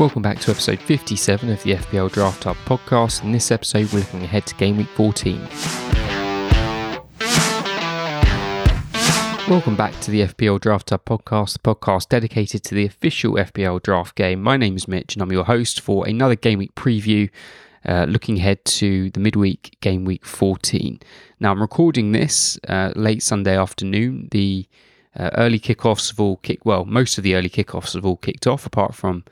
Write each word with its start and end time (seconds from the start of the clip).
Welcome 0.00 0.22
back 0.22 0.40
to 0.40 0.50
episode 0.50 0.80
57 0.80 1.50
of 1.50 1.62
the 1.62 1.74
FPL 1.74 2.10
Draft 2.10 2.44
Hub 2.44 2.56
podcast. 2.64 3.22
In 3.22 3.32
this 3.32 3.50
episode, 3.50 3.92
we're 3.92 3.98
looking 3.98 4.22
ahead 4.22 4.46
to 4.46 4.54
game 4.54 4.78
week 4.78 4.88
14. 4.88 5.38
Welcome 9.46 9.76
back 9.76 9.92
to 10.00 10.10
the 10.10 10.22
FPL 10.22 10.58
Draft 10.58 10.88
Hub 10.88 11.04
podcast, 11.04 11.52
the 11.52 11.58
podcast 11.58 12.08
dedicated 12.08 12.64
to 12.64 12.74
the 12.74 12.86
official 12.86 13.34
FPL 13.34 13.82
draft 13.82 14.14
game. 14.14 14.40
My 14.40 14.56
name 14.56 14.74
is 14.74 14.88
Mitch 14.88 15.16
and 15.16 15.22
I'm 15.22 15.32
your 15.32 15.44
host 15.44 15.82
for 15.82 16.06
another 16.06 16.34
game 16.34 16.60
week 16.60 16.74
preview. 16.74 17.28
Uh, 17.86 18.06
looking 18.08 18.38
ahead 18.38 18.64
to 18.64 19.10
the 19.10 19.20
midweek 19.20 19.76
game 19.82 20.06
week 20.06 20.24
14. 20.24 20.98
Now, 21.40 21.50
I'm 21.50 21.60
recording 21.60 22.12
this 22.12 22.58
uh, 22.66 22.94
late 22.96 23.22
Sunday 23.22 23.58
afternoon. 23.58 24.28
The 24.30 24.66
uh, 25.14 25.28
early 25.34 25.60
kickoffs 25.60 26.08
have 26.08 26.20
all 26.20 26.38
kicked, 26.38 26.64
well, 26.64 26.86
most 26.86 27.18
of 27.18 27.24
the 27.24 27.34
early 27.34 27.50
kickoffs 27.50 27.92
have 27.92 28.06
all 28.06 28.16
kicked 28.16 28.46
off, 28.46 28.64
apart 28.64 28.94
from 28.94 29.24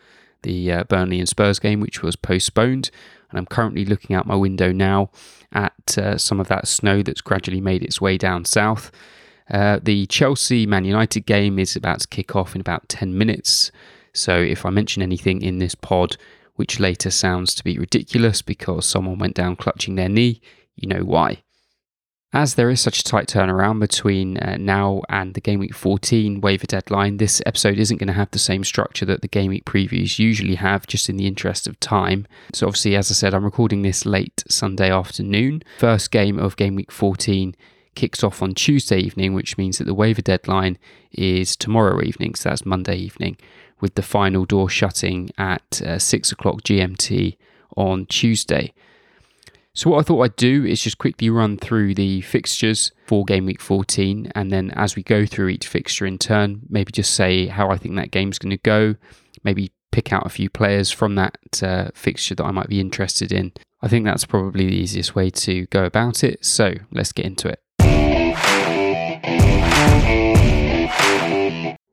the 0.43 0.73
uh, 0.73 0.85
Burnley 0.85 1.19
and 1.19 1.29
Spurs 1.29 1.59
game, 1.59 1.81
which 1.81 2.03
was 2.03 2.17
postponed. 2.17 2.91
And 3.31 3.39
I'm 3.39 3.47
currently 3.47 3.85
looking 3.85 4.17
out 4.17 4.27
my 4.27 4.37
window 4.37 4.73
now 4.73 5.11
at 5.53 5.99
uh, 5.99 6.17
some 6.19 6.41
of 6.41 6.49
that 6.49 6.67
snow 6.67 7.03
that's 7.03 7.21
gradually 7.21 7.61
made 7.61 7.83
its 7.83 8.01
way 8.01 8.17
down 8.17 8.45
south. 8.45 8.91
Uh, 9.51 9.79
the 9.83 10.07
Chelsea 10.07 10.67
Man 10.67 10.85
United 10.85 11.27
game 11.27 11.59
is 11.59 11.77
about 11.77 12.01
to 12.01 12.09
kick 12.09 12.37
off 12.37 12.55
in 12.55 12.61
about 12.61 12.89
10 12.89 13.17
minutes. 13.17 13.71
So 14.13 14.37
if 14.37 14.67
I 14.67 14.71
mention 14.71 15.03
anything 15.03 15.43
in 15.43 15.59
this 15.59 15.75
pod, 15.75 16.17
which 16.57 16.81
later 16.81 17.11
sounds 17.11 17.55
to 17.55 17.65
be 17.65 17.79
ridiculous 17.79 18.43
because 18.43 18.85
someone 18.85 19.19
went 19.19 19.35
down 19.35 19.57
clutching 19.57 19.95
their 19.95 20.09
knee, 20.09 20.41
you 20.77 20.89
know 20.89 21.05
why. 21.05 21.43
As 22.33 22.57
there 22.57 22.69
is 22.69 22.79
such 22.79 23.01
a 23.01 23.05
tight 23.05 23.27
turnaround 23.27 23.81
between 23.81 24.37
uh, 24.37 24.59
now 24.59 25.01
and 25.09 25.33
the 25.33 25.41
Game 25.41 25.61
Week 25.61 25.75
14 25.75 26.43
waiver 26.43 26.67
deadline, 26.67 27.17
this 27.17 27.41
episode 27.47 27.79
isn't 27.79 27.97
going 27.97 28.09
to 28.09 28.13
have 28.13 28.31
the 28.33 28.39
same 28.39 28.65
structure 28.65 29.07
that 29.07 29.23
the 29.23 29.29
Game 29.29 29.49
Week 29.49 29.65
previews 29.65 30.19
usually 30.19 30.57
have, 30.57 30.87
just 30.87 31.09
in 31.09 31.17
the 31.17 31.27
interest 31.27 31.67
of 31.67 31.81
time. 31.81 32.27
So, 32.53 32.67
obviously, 32.67 32.97
as 32.97 33.11
I 33.11 33.15
said, 33.15 33.33
I'm 33.33 33.47
recording 33.47 33.81
this 33.81 34.05
late 34.05 34.45
Sunday 34.47 34.93
afternoon. 34.93 35.63
First 35.79 36.11
game 36.11 36.39
of 36.39 36.57
Game 36.57 36.75
Week 36.75 36.93
14 36.93 37.57
kicks 37.95 38.23
off 38.23 38.43
on 38.43 38.53
Tuesday 38.53 38.99
evening, 38.99 39.33
which 39.33 39.57
means 39.57 39.79
that 39.79 39.85
the 39.85 39.95
waiver 39.95 40.23
deadline 40.23 40.77
is 41.13 41.57
tomorrow 41.57 42.03
evening, 42.03 42.35
so 42.35 42.51
that's 42.51 42.67
Monday 42.67 42.97
evening, 42.97 43.39
with 43.81 43.95
the 43.95 44.03
final 44.03 44.45
door 44.45 44.69
shutting 44.69 45.31
at 45.39 45.81
uh, 45.81 45.99
6 45.99 46.31
o'clock 46.31 46.61
GMT 46.61 47.39
on 47.75 48.05
Tuesday. 48.05 48.75
So, 49.79 49.91
what 49.91 50.01
I 50.01 50.03
thought 50.03 50.23
I'd 50.23 50.35
do 50.35 50.65
is 50.65 50.83
just 50.83 50.99
quickly 50.99 51.31
run 51.31 51.57
through 51.57 51.95
the 51.95 52.21
fixtures 52.23 52.91
for 53.07 53.25
game 53.25 53.47
week 53.47 53.61
14, 53.61 54.33
and 54.35 54.51
then 54.51 54.73
as 54.73 54.97
we 54.97 55.05
go 55.05 55.25
through 55.25 55.51
each 55.51 55.69
fixture 55.69 56.05
in 56.05 56.19
turn, 56.19 56.63
maybe 56.69 56.91
just 56.91 57.15
say 57.15 57.47
how 57.47 57.71
I 57.71 57.77
think 57.77 57.95
that 57.95 58.11
game's 58.11 58.41
going 58.41 58.51
to 58.51 58.57
go, 58.57 58.97
maybe 59.45 59.71
pick 59.93 60.13
out 60.13 60.27
a 60.27 60.31
few 60.31 60.51
players 60.51 60.91
from 60.91 61.15
that 61.15 61.39
uh, 61.63 61.91
fixture 61.95 62.35
that 62.35 62.45
I 62.45 62.51
might 62.51 62.67
be 62.67 62.81
interested 62.81 63.31
in. 63.31 63.53
I 63.81 63.87
think 63.87 64.05
that's 64.05 64.25
probably 64.25 64.67
the 64.67 64.75
easiest 64.75 65.15
way 65.15 65.31
to 65.31 65.67
go 65.67 65.85
about 65.85 66.25
it. 66.25 66.45
So, 66.45 66.75
let's 66.91 67.13
get 67.13 67.27
into 67.27 67.47
it. 67.47 67.63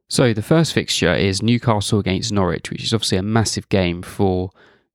So, 0.10 0.34
the 0.34 0.42
first 0.42 0.74
fixture 0.74 1.14
is 1.14 1.44
Newcastle 1.44 2.00
against 2.00 2.32
Norwich, 2.32 2.72
which 2.72 2.84
is 2.84 2.96
obviously 2.96 3.20
a 3.20 3.22
massive 3.22 3.70
game 3.70 4.02
for 4.02 4.50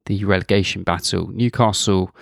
the 0.06 0.24
relegation 0.24 0.82
battle. 0.82 1.28
Newcastle 1.28 2.12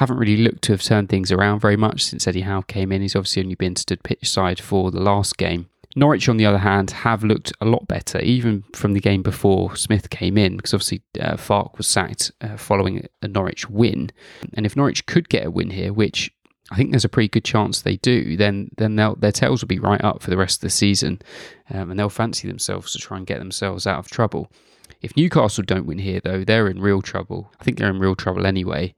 haven't 0.00 0.16
really 0.16 0.38
looked 0.38 0.62
to 0.62 0.72
have 0.72 0.82
turned 0.82 1.10
things 1.10 1.30
around 1.30 1.60
very 1.60 1.76
much 1.76 2.02
since 2.02 2.26
Eddie 2.26 2.40
Howe 2.40 2.62
came 2.62 2.90
in. 2.90 3.02
He's 3.02 3.14
obviously 3.14 3.42
only 3.42 3.54
been 3.54 3.76
stood 3.76 4.02
pitch 4.02 4.30
side 4.30 4.58
for 4.58 4.90
the 4.90 4.98
last 4.98 5.36
game. 5.36 5.68
Norwich, 5.94 6.26
on 6.26 6.38
the 6.38 6.46
other 6.46 6.58
hand, 6.58 6.90
have 6.90 7.22
looked 7.22 7.52
a 7.60 7.66
lot 7.66 7.86
better, 7.86 8.18
even 8.20 8.64
from 8.72 8.94
the 8.94 9.00
game 9.00 9.22
before 9.22 9.76
Smith 9.76 10.08
came 10.08 10.38
in, 10.38 10.56
because 10.56 10.72
obviously 10.72 11.02
uh, 11.20 11.34
Farke 11.36 11.76
was 11.76 11.86
sacked 11.86 12.32
uh, 12.40 12.56
following 12.56 13.06
a 13.20 13.28
Norwich 13.28 13.68
win. 13.68 14.10
And 14.54 14.64
if 14.64 14.74
Norwich 14.74 15.04
could 15.04 15.28
get 15.28 15.44
a 15.44 15.50
win 15.50 15.68
here, 15.68 15.92
which 15.92 16.32
I 16.70 16.76
think 16.76 16.92
there's 16.92 17.04
a 17.04 17.10
pretty 17.10 17.28
good 17.28 17.44
chance 17.44 17.82
they 17.82 17.96
do, 17.96 18.38
then 18.38 18.70
then 18.78 18.96
their 18.96 19.32
tails 19.32 19.60
will 19.60 19.68
be 19.68 19.80
right 19.80 20.02
up 20.02 20.22
for 20.22 20.30
the 20.30 20.38
rest 20.38 20.58
of 20.58 20.62
the 20.62 20.70
season, 20.70 21.20
um, 21.68 21.90
and 21.90 22.00
they'll 22.00 22.08
fancy 22.08 22.48
themselves 22.48 22.92
to 22.92 22.98
try 22.98 23.18
and 23.18 23.26
get 23.26 23.38
themselves 23.38 23.86
out 23.86 23.98
of 23.98 24.08
trouble. 24.08 24.50
If 25.02 25.14
Newcastle 25.14 25.64
don't 25.64 25.86
win 25.86 25.98
here, 25.98 26.20
though, 26.24 26.42
they're 26.42 26.68
in 26.68 26.80
real 26.80 27.02
trouble. 27.02 27.52
I 27.60 27.64
think 27.64 27.76
they're 27.76 27.90
in 27.90 27.98
real 27.98 28.16
trouble 28.16 28.46
anyway. 28.46 28.94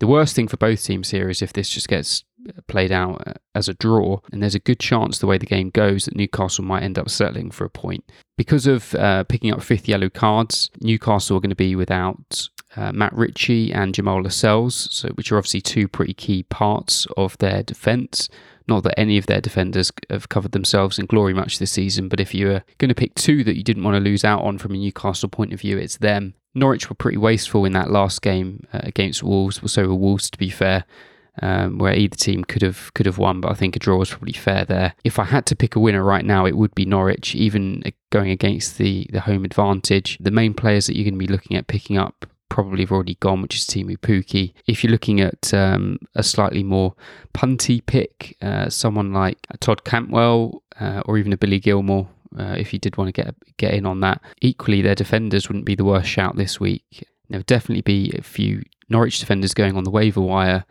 The 0.00 0.06
worst 0.06 0.34
thing 0.34 0.48
for 0.48 0.56
both 0.56 0.82
teams 0.82 1.10
here 1.10 1.28
is 1.28 1.42
if 1.42 1.52
this 1.52 1.68
just 1.68 1.88
gets 1.88 2.24
played 2.66 2.90
out 2.90 3.22
uh, 3.26 3.34
as 3.54 3.68
a 3.68 3.74
draw, 3.74 4.20
and 4.32 4.42
there's 4.42 4.54
a 4.54 4.60
good 4.60 4.80
chance 4.80 5.18
the 5.18 5.26
way 5.26 5.36
the 5.36 5.44
game 5.44 5.68
goes 5.68 6.06
that 6.06 6.16
Newcastle 6.16 6.64
might 6.64 6.82
end 6.82 6.98
up 6.98 7.10
settling 7.10 7.50
for 7.50 7.66
a 7.66 7.70
point. 7.70 8.10
Because 8.38 8.66
of 8.66 8.94
uh, 8.94 9.24
picking 9.24 9.52
up 9.52 9.62
fifth 9.62 9.86
yellow 9.86 10.08
cards, 10.08 10.70
Newcastle 10.80 11.36
are 11.36 11.40
going 11.40 11.50
to 11.50 11.56
be 11.56 11.76
without 11.76 12.48
uh, 12.76 12.92
Matt 12.92 13.12
Ritchie 13.12 13.74
and 13.74 13.94
Jamal 13.94 14.22
Lascelles, 14.22 14.88
so 14.90 15.08
which 15.10 15.30
are 15.30 15.36
obviously 15.36 15.60
two 15.60 15.86
pretty 15.86 16.14
key 16.14 16.44
parts 16.44 17.06
of 17.18 17.36
their 17.36 17.62
defence. 17.62 18.30
Not 18.66 18.84
that 18.84 18.98
any 18.98 19.18
of 19.18 19.26
their 19.26 19.42
defenders 19.42 19.92
have 20.08 20.30
covered 20.30 20.52
themselves 20.52 20.98
in 20.98 21.06
glory 21.06 21.34
much 21.34 21.58
this 21.58 21.72
season, 21.72 22.08
but 22.08 22.20
if 22.20 22.34
you 22.34 22.46
were 22.46 22.62
going 22.78 22.88
to 22.88 22.94
pick 22.94 23.14
two 23.16 23.44
that 23.44 23.56
you 23.56 23.64
didn't 23.64 23.82
want 23.82 23.96
to 23.96 24.00
lose 24.00 24.24
out 24.24 24.42
on 24.44 24.56
from 24.56 24.72
a 24.72 24.78
Newcastle 24.78 25.28
point 25.28 25.52
of 25.52 25.60
view, 25.60 25.76
it's 25.76 25.98
them. 25.98 26.34
Norwich 26.54 26.88
were 26.88 26.96
pretty 26.96 27.18
wasteful 27.18 27.64
in 27.64 27.72
that 27.72 27.90
last 27.90 28.22
game 28.22 28.66
uh, 28.72 28.80
against 28.82 29.22
Wolves. 29.22 29.62
Or 29.62 29.68
so 29.68 29.86
were 29.86 29.94
Wolves, 29.94 30.30
to 30.30 30.38
be 30.38 30.50
fair, 30.50 30.84
um, 31.42 31.78
where 31.78 31.94
either 31.94 32.16
team 32.16 32.44
could 32.44 32.62
have 32.62 32.92
could 32.94 33.06
have 33.06 33.18
won, 33.18 33.40
but 33.40 33.50
I 33.50 33.54
think 33.54 33.76
a 33.76 33.78
draw 33.78 33.98
was 33.98 34.10
probably 34.10 34.32
fair 34.32 34.64
there. 34.64 34.94
If 35.04 35.18
I 35.18 35.24
had 35.24 35.46
to 35.46 35.56
pick 35.56 35.76
a 35.76 35.80
winner 35.80 36.02
right 36.02 36.24
now, 36.24 36.46
it 36.46 36.56
would 36.56 36.74
be 36.74 36.84
Norwich, 36.84 37.34
even 37.34 37.82
going 38.10 38.30
against 38.30 38.78
the 38.78 39.06
the 39.12 39.20
home 39.20 39.44
advantage. 39.44 40.18
The 40.20 40.30
main 40.30 40.54
players 40.54 40.86
that 40.86 40.96
you're 40.96 41.04
going 41.04 41.14
to 41.14 41.26
be 41.26 41.32
looking 41.32 41.56
at 41.56 41.66
picking 41.66 41.96
up 41.96 42.26
probably 42.48 42.82
have 42.82 42.92
already 42.92 43.14
gone, 43.20 43.40
which 43.40 43.56
is 43.56 43.64
Teemu 43.64 43.96
Pukki. 43.98 44.52
If 44.66 44.82
you're 44.82 44.90
looking 44.90 45.20
at 45.20 45.54
um, 45.54 45.98
a 46.14 46.22
slightly 46.22 46.64
more 46.64 46.94
punty 47.32 47.84
pick, 47.86 48.36
uh, 48.42 48.68
someone 48.68 49.12
like 49.12 49.38
Todd 49.60 49.84
Cantwell 49.84 50.62
uh, 50.78 51.02
or 51.06 51.16
even 51.16 51.32
a 51.32 51.36
Billy 51.36 51.60
Gilmour, 51.60 52.08
uh, 52.38 52.54
if 52.58 52.72
you 52.72 52.78
did 52.78 52.96
want 52.96 53.08
to 53.08 53.22
get 53.22 53.34
get 53.56 53.74
in 53.74 53.86
on 53.86 54.00
that. 54.00 54.20
Equally, 54.40 54.82
their 54.82 54.94
defenders 54.94 55.48
wouldn't 55.48 55.64
be 55.64 55.74
the 55.74 55.84
worst 55.84 56.08
shout 56.08 56.36
this 56.36 56.60
week. 56.60 57.06
There 57.28 57.38
would 57.38 57.46
definitely 57.46 57.82
be 57.82 58.12
a 58.16 58.22
few 58.22 58.62
Norwich 58.88 59.20
defenders 59.20 59.54
going 59.54 59.76
on 59.76 59.84
the 59.84 59.90
waiver 59.90 60.20
wire. 60.20 60.64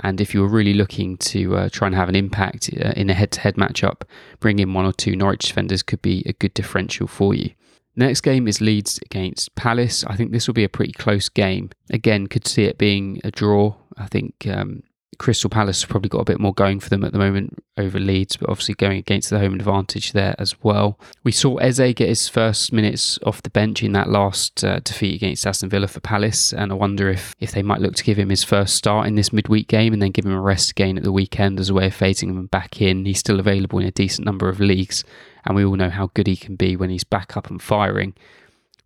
And 0.00 0.20
if 0.20 0.34
you 0.34 0.42
were 0.42 0.48
really 0.48 0.74
looking 0.74 1.16
to 1.18 1.56
uh, 1.56 1.68
try 1.70 1.86
and 1.86 1.94
have 1.94 2.10
an 2.10 2.16
impact 2.16 2.68
uh, 2.72 2.92
in 2.96 3.08
a 3.08 3.14
head 3.14 3.30
to 3.32 3.40
head 3.40 3.56
matchup, 3.56 4.02
bring 4.40 4.58
in 4.58 4.74
one 4.74 4.84
or 4.84 4.92
two 4.92 5.16
Norwich 5.16 5.46
defenders 5.46 5.82
could 5.82 6.02
be 6.02 6.22
a 6.26 6.34
good 6.34 6.52
differential 6.52 7.06
for 7.06 7.34
you. 7.34 7.52
Next 7.98 8.20
game 8.20 8.46
is 8.46 8.60
Leeds 8.60 9.00
against 9.06 9.54
Palace. 9.54 10.04
I 10.04 10.16
think 10.16 10.32
this 10.32 10.46
will 10.46 10.54
be 10.54 10.64
a 10.64 10.68
pretty 10.68 10.92
close 10.92 11.30
game. 11.30 11.70
Again, 11.88 12.26
could 12.26 12.46
see 12.46 12.64
it 12.64 12.76
being 12.76 13.22
a 13.24 13.30
draw. 13.30 13.74
I 13.96 14.06
think 14.06 14.46
um, 14.46 14.82
Crystal 15.18 15.50
Palace 15.50 15.82
have 15.82 15.90
probably 15.90 16.08
got 16.08 16.20
a 16.20 16.24
bit 16.24 16.40
more 16.40 16.54
going 16.54 16.80
for 16.80 16.88
them 16.88 17.04
at 17.04 17.12
the 17.12 17.18
moment 17.18 17.62
over 17.76 17.98
Leeds, 17.98 18.36
but 18.36 18.48
obviously 18.48 18.74
going 18.74 18.98
against 18.98 19.30
the 19.30 19.38
home 19.38 19.54
advantage 19.54 20.12
there 20.12 20.34
as 20.38 20.62
well. 20.62 20.98
We 21.24 21.32
saw 21.32 21.56
Eze 21.56 21.94
get 21.94 22.08
his 22.08 22.28
first 22.28 22.72
minutes 22.72 23.18
off 23.24 23.42
the 23.42 23.50
bench 23.50 23.82
in 23.82 23.92
that 23.92 24.08
last 24.08 24.64
uh, 24.64 24.80
defeat 24.80 25.16
against 25.16 25.46
Aston 25.46 25.68
Villa 25.68 25.88
for 25.88 26.00
Palace, 26.00 26.52
and 26.52 26.72
I 26.72 26.74
wonder 26.74 27.10
if, 27.10 27.34
if 27.40 27.52
they 27.52 27.62
might 27.62 27.80
look 27.80 27.94
to 27.96 28.04
give 28.04 28.18
him 28.18 28.30
his 28.30 28.44
first 28.44 28.74
start 28.74 29.06
in 29.06 29.14
this 29.14 29.32
midweek 29.32 29.68
game 29.68 29.92
and 29.92 30.00
then 30.00 30.10
give 30.10 30.26
him 30.26 30.32
a 30.32 30.40
rest 30.40 30.70
again 30.70 30.96
at 30.96 31.04
the 31.04 31.12
weekend 31.12 31.60
as 31.60 31.70
a 31.70 31.74
way 31.74 31.86
of 31.86 31.96
phasing 31.96 32.30
him 32.30 32.46
back 32.46 32.80
in. 32.80 33.04
He's 33.04 33.18
still 33.18 33.40
available 33.40 33.78
in 33.78 33.86
a 33.86 33.92
decent 33.92 34.24
number 34.24 34.48
of 34.48 34.60
leagues, 34.60 35.04
and 35.44 35.54
we 35.56 35.64
all 35.64 35.76
know 35.76 35.90
how 35.90 36.10
good 36.14 36.26
he 36.26 36.36
can 36.36 36.56
be 36.56 36.76
when 36.76 36.90
he's 36.90 37.04
back 37.04 37.36
up 37.36 37.50
and 37.50 37.60
firing. 37.60 38.14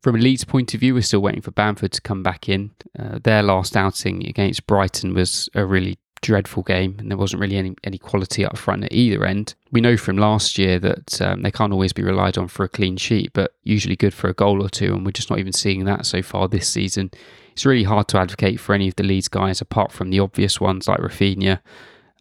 From 0.03 0.15
a 0.15 0.19
Leeds 0.19 0.45
point 0.45 0.73
of 0.73 0.81
view, 0.81 0.95
we're 0.95 1.03
still 1.03 1.21
waiting 1.21 1.43
for 1.43 1.51
Bamford 1.51 1.93
to 1.93 2.01
come 2.01 2.23
back 2.23 2.49
in. 2.49 2.71
Uh, 2.99 3.19
their 3.23 3.43
last 3.43 3.77
outing 3.77 4.27
against 4.27 4.67
Brighton 4.67 5.13
was 5.13 5.51
a 5.55 5.67
really 5.67 5.99
dreadful 6.23 6.63
game, 6.63 6.97
and 6.99 7.11
there 7.11 7.19
wasn't 7.19 7.41
really 7.41 7.57
any, 7.57 7.75
any 7.85 7.99
quality 7.99 8.45
up 8.45 8.57
front 8.59 8.85
at 8.85 8.93
either 8.93 9.25
end. 9.25 9.55
We 9.71 9.81
know 9.81 9.97
from 9.97 10.19
last 10.19 10.59
year 10.59 10.79
that 10.79 11.21
um, 11.23 11.43
they 11.43 11.51
can't 11.51 11.73
always 11.73 11.93
be 11.93 12.03
relied 12.03 12.37
on 12.37 12.49
for 12.49 12.65
a 12.65 12.69
clean 12.69 12.97
sheet, 12.97 13.33
but 13.33 13.55
usually 13.63 13.97
good 13.97 14.15
for 14.15 14.29
a 14.29 14.35
goal 14.35 14.63
or 14.63 14.69
two, 14.69 14.95
and 14.95 15.05
we're 15.05 15.13
just 15.13 15.31
not 15.31 15.39
even 15.39 15.53
seeing 15.53 15.85
that 15.85 16.07
so 16.07 16.23
far 16.23 16.49
this 16.49 16.69
season. 16.69 17.11
It's 17.53 17.67
really 17.67 17.85
hard 17.85 18.09
to 18.09 18.19
advocate 18.19 18.61
for 18.61 18.75
any 18.75 18.89
of 18.89 18.97
the 18.97 19.03
Leeds 19.03 19.29
guys 19.29 19.61
apart 19.61 19.93
from 19.93 20.11
the 20.11 20.21
obvious 20.21 20.61
ones 20.61 20.89
like 20.89 21.01
Raphinha. 21.01 21.61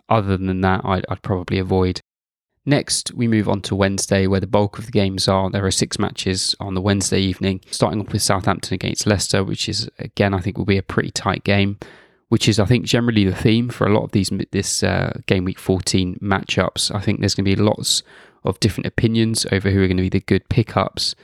Other 0.08 0.38
than 0.38 0.62
that, 0.62 0.82
I'd, 0.84 1.06
I'd 1.10 1.22
probably 1.22 1.60
avoid. 1.60 2.02
Next, 2.66 3.14
we 3.14 3.28
move 3.28 3.50
on 3.50 3.62
to 3.62 3.76
Wednesday, 3.76 4.28
where 4.28 4.40
the 4.40 4.48
bulk 4.48 4.78
of 4.78 4.86
the 4.86 4.92
games 4.92 5.28
are. 5.28 5.50
There 5.50 5.66
are 5.66 5.72
six 5.72 5.98
matches 5.98 6.56
on 6.60 6.74
the 6.74 6.82
Wednesday 6.82 7.20
evening, 7.20 7.62
starting 7.72 8.02
off 8.02 8.12
with 8.12 8.22
Southampton 8.22 8.74
against 8.74 9.08
Leicester, 9.08 9.44
which 9.44 9.68
is, 9.70 9.90
again, 9.98 10.34
I 10.34 10.40
think 10.40 10.58
will 10.58 10.66
be 10.66 10.78
a 10.78 10.84
pretty 10.84 11.12
tight 11.12 11.44
game 11.44 11.78
which 12.30 12.48
is 12.48 12.60
I 12.60 12.66
think 12.66 12.86
generally 12.86 13.26
the 13.26 13.36
theme 13.36 13.70
for 13.70 13.86
a 13.86 13.94
lot 13.94 14.04
of 14.04 14.12
these 14.12 14.32
this 14.52 14.82
uh, 14.84 15.20
game 15.26 15.46
week 15.46 15.60
14 15.60 16.20
matchups. 16.22 16.94
I 16.94 17.02
think 17.02 17.20
there's 17.20 17.36
going 17.36 17.46
to 17.46 17.56
be 17.56 17.62
lots 17.62 18.04
of 18.44 18.60
different 18.60 18.88
opinions 18.88 19.46
over 19.52 19.70
who 19.70 19.84
are 19.84 19.88
going 19.88 19.98
to 19.98 20.04
be 20.04 20.10
the 20.10 20.22
good 20.22 20.48
pickups, 20.48 21.16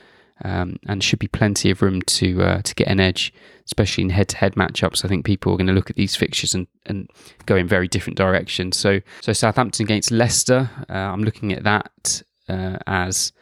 um, 0.44 0.76
and 0.86 1.02
should 1.02 1.18
be 1.18 1.28
plenty 1.28 1.70
of 1.70 1.80
room 1.80 2.02
to 2.02 2.42
uh, 2.42 2.62
to 2.62 2.74
get 2.74 2.88
an 2.88 3.00
edge, 3.00 3.32
especially 3.64 4.04
in 4.04 4.10
head-to-head 4.10 4.54
matchups. 4.54 5.04
I 5.04 5.08
think 5.08 5.24
people 5.24 5.52
are 5.52 5.56
going 5.56 5.68
to 5.68 5.72
look 5.72 5.90
at 5.90 5.96
these 5.96 6.16
fixtures 6.16 6.54
and, 6.54 6.66
and 6.84 7.08
go 7.46 7.56
in 7.56 7.66
very 7.66 7.88
different 7.88 8.18
directions. 8.18 8.76
So 8.76 9.00
so 9.20 9.32
Southampton 9.32 9.84
against 9.84 10.10
Leicester, 10.10 10.70
uh, 10.90 10.92
I'm 10.92 11.22
looking 11.22 11.52
at 11.52 11.62
that 11.64 12.22
uh, 12.48 12.78
as 12.86 13.32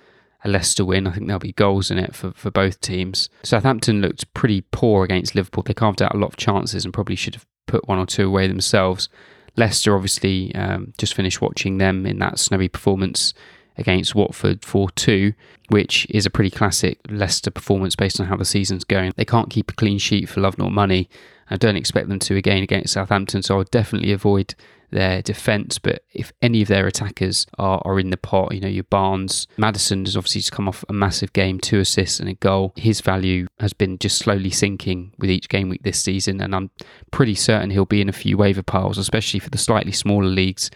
a 0.44 0.49
Leicester 0.50 0.84
win. 0.84 1.06
I 1.06 1.12
think 1.12 1.26
there'll 1.26 1.40
be 1.40 1.52
goals 1.52 1.90
in 1.90 1.99
it 1.99 2.14
for, 2.14 2.32
for 2.32 2.50
both 2.50 2.81
teams. 2.81 3.31
Southampton 3.43 4.02
looked 4.02 4.32
pretty 4.34 4.61
poor 4.61 5.02
against 5.02 5.34
Liverpool. 5.34 5.62
They 5.62 5.72
carved 5.72 6.02
out 6.02 6.14
a 6.14 6.19
lot 6.19 6.28
of 6.28 6.37
chances 6.37 6.84
and 6.84 6.93
probably 6.93 7.16
should 7.16 7.34
have 7.34 7.46
put 7.66 7.88
one 7.88 7.99
or 7.99 8.06
two 8.06 8.26
away 8.26 8.46
themselves. 8.46 9.08
Leicester 9.56 9.94
obviously 9.94 10.55
um, 10.55 10.93
just 10.99 11.14
finished 11.14 11.40
watching 11.40 11.78
them 11.78 12.06
in 12.06 12.19
that 12.19 12.38
snowy 12.38 12.69
performance 12.69 13.34
against 13.76 14.14
Watford 14.14 14.64
4 14.64 14.90
2, 14.90 15.32
which 15.69 16.06
is 16.11 16.26
a 16.26 16.31
pretty 16.31 16.50
classic 16.50 16.99
Leicester 17.08 17.50
performance 17.50 17.96
based 17.96 18.20
on 18.20 18.26
how 18.26 18.37
the 18.37 18.44
season's 18.44 18.84
going. 18.84 19.12
They 19.16 19.25
can't 19.25 19.50
keep 19.50 19.70
a 19.70 19.75
clean 19.75 19.99
sheet 19.99 20.28
for 20.28 20.40
love 20.40 20.58
nor 20.58 20.70
money. 20.70 21.08
I 21.50 21.56
don't 21.56 21.76
expect 21.76 22.08
them 22.08 22.19
to 22.20 22.37
again 22.37 22.62
against 22.62 22.94
Southampton, 22.94 23.43
so 23.43 23.58
I'll 23.58 23.64
definitely 23.64 24.12
avoid 24.12 24.55
their 24.94 25.20
defence. 25.20 25.79
But 25.79 26.02
if 26.12 26.32
any 26.41 26.62
of 26.62 26.69
their 26.69 26.87
attackers 26.87 27.46
are, 27.58 27.82
are 27.85 28.00
in 28.00 28.11
the 28.11 28.17
pot, 28.17 28.55
you 28.55 28.61
know, 28.61 28.69
your 28.69 28.85
Barnes, 28.85 29.46
Maddison 29.58 30.06
has 30.06 30.17
obviously 30.17 30.41
just 30.41 30.52
come 30.52 30.69
off 30.69 30.85
a 30.88 30.93
massive 30.93 31.32
game, 31.32 31.61
two 31.61 31.81
assists 31.81 32.20
and 32.20 32.29
a 32.29 32.35
goal. 32.35 32.73
His 32.76 33.00
value 33.00 33.46
has 33.61 33.73
been 33.73 33.99
just 33.99 34.19
slowly 34.19 34.50
sinking 34.50 35.12
with 35.19 35.31
each 35.31 35.49
game 35.49 35.69
week 35.69 35.82
this 35.82 36.00
season, 36.00 36.41
and 36.41 36.55
I'm 36.55 36.70
pretty 37.11 37.35
certain 37.35 37.70
he'll 37.70 37.85
be 37.85 38.00
in 38.00 38.08
a 38.08 38.12
few 38.12 38.37
waiver 38.38 38.62
piles, 38.62 38.96
especially 38.96 39.41
for 39.41 39.50
the 39.50 39.58
slightly 39.58 39.93
smaller 39.93 40.26
leagues 40.26 40.70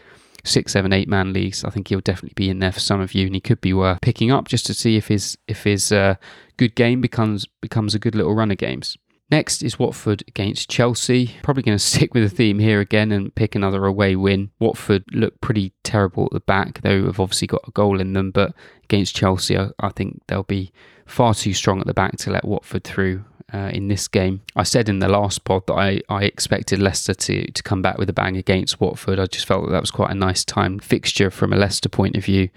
six, 0.45 0.73
seven, 0.73 0.93
eight 0.93 1.09
man 1.09 1.33
leagues, 1.33 1.65
I 1.65 1.71
think 1.71 1.89
he'll 1.89 2.01
definitely 2.01 2.35
be 2.35 2.51
in 2.51 2.59
there 2.59 2.73
for 2.73 2.81
some 2.81 3.01
of 3.01 3.15
you, 3.15 3.27
and 3.27 3.35
he 3.35 3.41
could 3.41 3.61
be 3.61 3.73
worth 3.73 4.01
picking 4.01 4.31
up 4.31 4.49
just 4.49 4.67
to 4.67 4.75
see 4.75 4.97
if 4.97 5.09
his 5.09 5.37
if 5.47 5.65
his 5.65 5.93
uh, 5.93 6.17
good 6.57 6.75
game 6.75 7.01
becomes 7.01 7.47
becomes 7.61 7.95
a 7.95 7.99
good 7.99 8.15
little 8.15 8.35
run 8.35 8.51
of 8.51 8.59
games. 8.59 8.97
Next 9.31 9.63
is 9.63 9.79
Watford 9.79 10.25
against 10.27 10.71
Chelsea. 10.71 11.37
Probably 11.43 11.63
going 11.63 11.79
to 11.79 11.85
stick 11.85 12.15
with 12.15 12.23
the 12.23 12.35
theme 12.35 12.59
here 12.59 12.81
again 12.81 13.13
and 13.13 13.35
pick 13.35 13.55
another 13.55 13.85
away 13.85 14.17
win. 14.17 14.51
Watford 14.59 15.05
look 15.13 15.41
pretty 15.41 15.73
terrible 15.83 16.27
at 16.27 16.33
the 16.33 16.41
back, 16.41 16.81
though 16.83 17.05
have 17.07 17.21
obviously 17.21 17.47
got 17.47 17.67
a 17.67 17.73
goal 17.73 18.01
in 18.01 18.15
them. 18.15 18.31
But 18.31 18.55
against 18.85 19.15
Chelsea, 19.15 19.59
I, 19.59 19.71
I 19.79 19.91
think 19.91 20.23
they'll 20.27 20.43
be 20.43 20.73
far 21.07 21.35
too 21.35 21.55
strong 21.55 21.81
at 21.81 21.87
the 21.87 21.95
back 21.95 22.17
to 22.19 22.31
let 22.31 22.45
Watford 22.45 22.85
through 22.85 23.25
uh, 23.53 23.71
in 23.73 23.89
this 23.89 24.09
game. 24.09 24.43
I 24.57 24.63
said 24.63 24.89
in 24.89 24.99
the 24.99 25.09
last 25.09 25.45
pod 25.45 25.67
that 25.67 25.75
I, 25.75 26.01
I 26.09 26.25
expected 26.25 26.81
Leicester 26.81 27.15
to, 27.15 27.51
to 27.51 27.63
come 27.63 27.83
back 27.83 27.99
with 27.99 28.11
a 28.11 28.13
bang 28.13 28.37
against 28.37 28.81
Watford. 28.81 29.19
I 29.19 29.27
just 29.27 29.47
felt 29.47 29.65
that 29.65 29.73
that 29.73 29.81
was 29.81 29.91
quite 29.91 30.11
a 30.11 30.15
nice 30.15 30.45
timed 30.45 30.83
fixture 30.83 31.31
from 31.31 31.53
a 31.53 31.57
Leicester 31.57 31.89
point 31.89 32.17
of 32.17 32.25
view. 32.25 32.51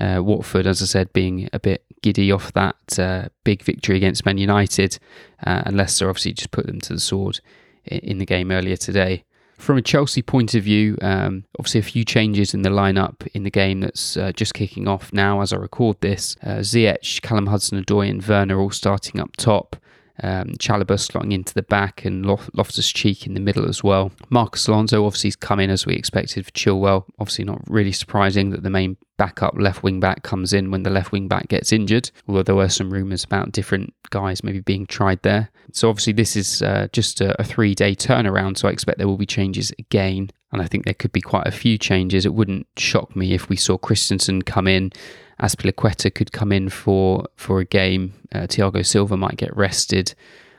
Uh, 0.00 0.22
Watford, 0.22 0.66
as 0.66 0.82
I 0.82 0.86
said, 0.86 1.12
being 1.12 1.48
a 1.52 1.58
bit 1.58 1.84
giddy 2.02 2.30
off 2.30 2.52
that 2.52 2.98
uh, 2.98 3.28
big 3.44 3.62
victory 3.62 3.96
against 3.96 4.26
Man 4.26 4.38
United, 4.38 4.98
uh, 5.46 5.62
and 5.66 5.76
Leicester 5.76 6.08
obviously 6.08 6.32
just 6.32 6.50
put 6.50 6.66
them 6.66 6.80
to 6.82 6.92
the 6.92 7.00
sword 7.00 7.40
in, 7.84 8.18
the 8.18 8.26
game 8.26 8.50
earlier 8.50 8.76
today. 8.76 9.24
From 9.58 9.78
a 9.78 9.82
Chelsea 9.82 10.20
point 10.20 10.54
of 10.54 10.64
view, 10.64 10.98
um, 11.00 11.44
obviously 11.58 11.80
a 11.80 11.84
few 11.84 12.04
changes 12.04 12.52
in 12.52 12.62
the 12.62 12.68
lineup 12.68 13.26
in 13.28 13.42
the 13.42 13.50
game 13.50 13.80
that's 13.80 14.16
uh, 14.16 14.32
just 14.32 14.52
kicking 14.52 14.86
off 14.86 15.12
now 15.12 15.40
as 15.40 15.52
I 15.52 15.56
record 15.56 16.00
this. 16.00 16.36
Uh, 16.42 16.58
Ziyech, 16.58 17.22
Callum 17.22 17.46
Hudson-Odoi, 17.46 18.10
and 18.10 18.26
Werner 18.26 18.60
all 18.60 18.70
starting 18.70 19.20
up 19.20 19.34
top. 19.36 19.76
Um, 20.22 20.54
Chalobah 20.58 20.98
slotting 20.98 21.32
into 21.32 21.54
the 21.54 21.62
back 21.62 22.04
and 22.04 22.24
Loftus 22.24 22.90
Cheek 22.90 23.26
in 23.26 23.34
the 23.34 23.40
middle 23.40 23.68
as 23.68 23.84
well. 23.84 24.12
Marcos 24.30 24.66
Alonso 24.66 25.04
obviously 25.04 25.28
has 25.28 25.36
come 25.36 25.60
in 25.60 25.70
as 25.70 25.86
we 25.86 25.94
expected 25.94 26.44
for 26.44 26.52
Chilwell. 26.52 27.04
Obviously, 27.18 27.44
not 27.44 27.62
really 27.68 27.92
surprising 27.92 28.50
that 28.50 28.62
the 28.62 28.70
main 28.70 28.96
backup 29.18 29.54
left 29.58 29.82
wing 29.82 30.00
back 30.00 30.22
comes 30.22 30.52
in 30.52 30.70
when 30.70 30.82
the 30.82 30.90
left 30.90 31.12
wing 31.12 31.28
back 31.28 31.48
gets 31.48 31.72
injured, 31.72 32.10
although 32.28 32.42
there 32.42 32.54
were 32.54 32.68
some 32.68 32.92
rumours 32.92 33.24
about 33.24 33.52
different 33.52 33.92
guys 34.10 34.44
maybe 34.44 34.60
being 34.60 34.86
tried 34.86 35.22
there. 35.22 35.50
So, 35.72 35.88
obviously, 35.88 36.12
this 36.12 36.36
is 36.36 36.62
uh, 36.62 36.88
just 36.92 37.20
a, 37.20 37.40
a 37.40 37.44
three 37.44 37.74
day 37.74 37.94
turnaround, 37.94 38.58
so 38.58 38.68
I 38.68 38.72
expect 38.72 38.98
there 38.98 39.08
will 39.08 39.16
be 39.16 39.26
changes 39.26 39.72
again. 39.78 40.30
And 40.52 40.62
I 40.62 40.66
think 40.66 40.84
there 40.84 40.94
could 40.94 41.12
be 41.12 41.20
quite 41.20 41.46
a 41.46 41.52
few 41.52 41.76
changes. 41.76 42.24
It 42.24 42.34
wouldn't 42.34 42.66
shock 42.76 43.16
me 43.16 43.34
if 43.34 43.48
we 43.48 43.56
saw 43.56 43.76
Christensen 43.76 44.42
come 44.42 44.68
in 44.68 44.92
Azpilicueta 45.40 46.14
could 46.14 46.32
come 46.32 46.52
in 46.52 46.68
for 46.68 47.26
for 47.36 47.60
a 47.60 47.64
game. 47.64 48.14
Uh, 48.34 48.40
Thiago 48.40 48.84
Silva 48.84 49.16
might 49.16 49.36
get 49.36 49.56
rested. 49.56 50.14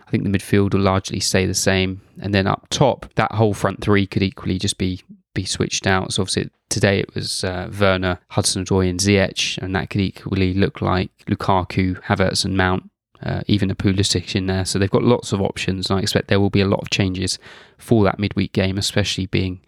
I 0.07 0.11
think 0.11 0.23
the 0.23 0.29
midfield 0.29 0.73
will 0.73 0.81
largely 0.81 1.19
stay 1.19 1.45
the 1.45 1.53
same, 1.53 2.01
and 2.21 2.33
then 2.33 2.47
up 2.47 2.67
top, 2.69 3.07
that 3.15 3.33
whole 3.33 3.53
front 3.53 3.81
three 3.81 4.05
could 4.07 4.23
equally 4.23 4.57
just 4.59 4.77
be 4.77 5.01
be 5.33 5.45
switched 5.45 5.87
out. 5.87 6.13
So 6.13 6.21
obviously 6.21 6.49
today 6.69 6.99
it 6.99 7.13
was 7.15 7.43
uh, 7.43 7.71
Werner, 7.79 8.19
Hudson-Odoi, 8.29 8.89
and 8.89 8.99
Ziyech, 8.99 9.57
and 9.59 9.75
that 9.75 9.89
could 9.89 10.01
equally 10.01 10.53
look 10.53 10.81
like 10.81 11.11
Lukaku, 11.27 12.01
Havertz, 12.03 12.45
and 12.45 12.57
Mount. 12.57 12.89
Uh, 13.23 13.41
even 13.47 13.71
a 13.71 13.75
Pulisic 13.75 14.35
in 14.35 14.45
there, 14.45 14.63
so 14.63 14.77
they've 14.77 14.91
got 14.91 15.03
lots 15.03 15.33
of 15.33 15.41
options, 15.41 15.89
and 15.89 15.97
I 15.97 16.01
expect 16.03 16.27
there 16.27 16.39
will 16.39 16.51
be 16.51 16.61
a 16.61 16.67
lot 16.67 16.81
of 16.81 16.91
changes 16.91 17.39
for 17.77 18.03
that 18.03 18.19
midweek 18.19 18.53
game, 18.53 18.77
especially 18.77 19.25
being 19.25 19.61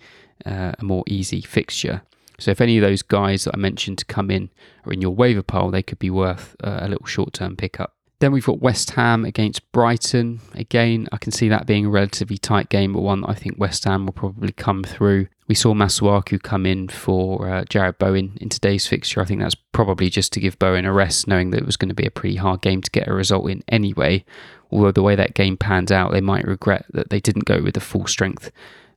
uh, 0.45 0.73
a 0.77 0.83
more 0.83 1.03
easy 1.07 1.41
fixture. 1.41 2.03
So 2.37 2.51
if 2.51 2.61
any 2.61 2.77
of 2.77 2.83
those 2.83 3.01
guys 3.01 3.43
that 3.43 3.55
I 3.55 3.57
mentioned 3.57 3.97
to 3.97 4.05
come 4.05 4.31
in 4.31 4.49
are 4.85 4.93
in 4.93 5.01
your 5.01 5.11
waiver 5.11 5.41
pile, 5.41 5.71
they 5.71 5.83
could 5.83 5.99
be 5.99 6.09
worth 6.09 6.55
uh, 6.63 6.79
a 6.81 6.87
little 6.87 7.05
short 7.05 7.33
term 7.33 7.55
pickup. 7.55 7.93
Then 8.19 8.31
we've 8.31 8.45
got 8.45 8.61
West 8.61 8.91
Ham 8.91 9.25
against 9.25 9.69
Brighton. 9.71 10.41
Again, 10.53 11.07
I 11.11 11.17
can 11.17 11.31
see 11.31 11.49
that 11.49 11.65
being 11.65 11.85
a 11.85 11.89
relatively 11.89 12.37
tight 12.37 12.69
game, 12.69 12.93
but 12.93 13.01
one 13.01 13.23
I 13.25 13.33
think 13.33 13.57
West 13.57 13.85
Ham 13.85 14.05
will 14.05 14.13
probably 14.13 14.51
come 14.51 14.83
through. 14.83 15.27
We 15.49 15.55
saw 15.55 15.73
Masuaku 15.73 16.41
come 16.41 16.65
in 16.65 16.87
for 16.87 17.49
uh, 17.49 17.63
Jarrod 17.65 17.97
Bowen 17.97 18.37
in 18.39 18.47
today's 18.47 18.87
fixture. 18.87 19.19
I 19.19 19.25
think 19.25 19.41
that's 19.41 19.55
probably 19.55 20.09
just 20.09 20.31
to 20.33 20.39
give 20.39 20.57
Bowen 20.59 20.85
a 20.85 20.93
rest, 20.93 21.27
knowing 21.27 21.49
that 21.49 21.59
it 21.59 21.65
was 21.65 21.75
going 21.75 21.89
to 21.89 21.95
be 21.95 22.05
a 22.05 22.11
pretty 22.11 22.37
hard 22.37 22.61
game 22.61 22.81
to 22.81 22.91
get 22.91 23.07
a 23.09 23.13
result 23.13 23.49
in 23.49 23.63
anyway. 23.67 24.23
Although 24.71 24.91
the 24.91 25.03
way 25.03 25.15
that 25.15 25.33
game 25.33 25.57
panned 25.57 25.91
out, 25.91 26.11
they 26.11 26.21
might 26.21 26.45
regret 26.45 26.85
that 26.93 27.09
they 27.09 27.19
didn't 27.19 27.45
go 27.45 27.61
with 27.61 27.73
the 27.73 27.81
full 27.81 28.05
strength 28.07 28.51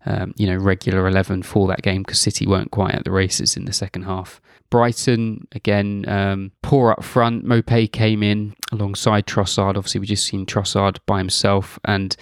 um, 0.06 0.34
you 0.36 0.46
know, 0.46 0.56
regular 0.56 1.06
11 1.06 1.42
for 1.42 1.68
that 1.68 1.82
game 1.82 2.02
because 2.02 2.20
City 2.20 2.46
weren't 2.46 2.70
quite 2.70 2.94
at 2.94 3.04
the 3.04 3.10
races 3.10 3.56
in 3.56 3.64
the 3.64 3.72
second 3.72 4.02
half. 4.02 4.40
Brighton, 4.70 5.46
again, 5.52 6.08
um, 6.08 6.50
poor 6.62 6.90
up 6.90 7.04
front. 7.04 7.44
Maupay 7.44 7.90
came 7.90 8.22
in 8.22 8.54
alongside 8.72 9.26
Trossard. 9.26 9.76
Obviously, 9.76 10.00
we 10.00 10.06
just 10.06 10.26
seen 10.26 10.46
Trossard 10.46 10.98
by 11.06 11.18
himself. 11.18 11.78
And 11.84 12.16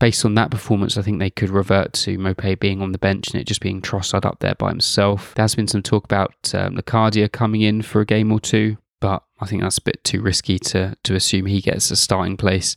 based 0.00 0.24
on 0.24 0.34
that 0.34 0.50
performance, 0.50 0.96
I 0.96 1.02
think 1.02 1.20
they 1.20 1.30
could 1.30 1.50
revert 1.50 1.92
to 1.92 2.18
Maupay 2.18 2.58
being 2.58 2.82
on 2.82 2.90
the 2.90 2.98
bench 2.98 3.28
and 3.28 3.40
it 3.40 3.46
just 3.46 3.60
being 3.60 3.80
Trossard 3.80 4.24
up 4.24 4.40
there 4.40 4.56
by 4.56 4.70
himself. 4.70 5.34
There's 5.36 5.54
been 5.54 5.68
some 5.68 5.82
talk 5.82 6.04
about 6.04 6.34
um, 6.54 6.76
Locadia 6.76 7.30
coming 7.30 7.60
in 7.60 7.82
for 7.82 8.00
a 8.00 8.06
game 8.06 8.32
or 8.32 8.40
two, 8.40 8.78
but 9.00 9.22
I 9.40 9.46
think 9.46 9.62
that's 9.62 9.78
a 9.78 9.82
bit 9.82 10.02
too 10.02 10.20
risky 10.20 10.58
to, 10.58 10.96
to 11.04 11.14
assume 11.14 11.46
he 11.46 11.60
gets 11.60 11.90
a 11.90 11.96
starting 11.96 12.36
place. 12.36 12.74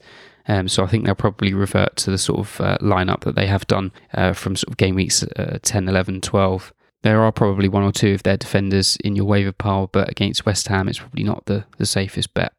Um, 0.48 0.68
so 0.68 0.84
I 0.84 0.88
think 0.88 1.06
they'll 1.06 1.16
probably 1.16 1.54
revert 1.54 1.96
to 1.98 2.12
the 2.12 2.18
sort 2.18 2.42
of 2.42 2.62
uh, 2.62 2.78
lineup 2.80 3.22
that 3.22 3.36
they 3.36 3.48
have 3.48 3.66
done 3.68 3.94
uh, 4.14 4.34
from 4.34 4.58
sort 4.58 4.74
of 4.74 4.78
game 4.78 4.96
weeks 4.96 5.24
uh, 5.24 5.60
10, 5.62 5.88
11, 5.88 6.22
12. 6.22 6.74
There 7.04 7.22
are 7.22 7.32
probably 7.32 7.70
one 7.70 7.84
or 7.84 7.94
two 7.94 8.14
of 8.14 8.24
their 8.24 8.38
defenders 8.38 8.98
in 8.98 9.16
your 9.16 9.26
waiver 9.26 9.54
pile, 9.54 9.88
but 9.88 10.10
against 10.10 10.46
West 10.46 10.68
Ham, 10.68 10.90
it's 10.90 11.00
probably 11.00 11.24
not 11.24 11.46
the, 11.46 11.66
the 11.78 11.86
safest 11.86 12.34
bet. 12.34 12.54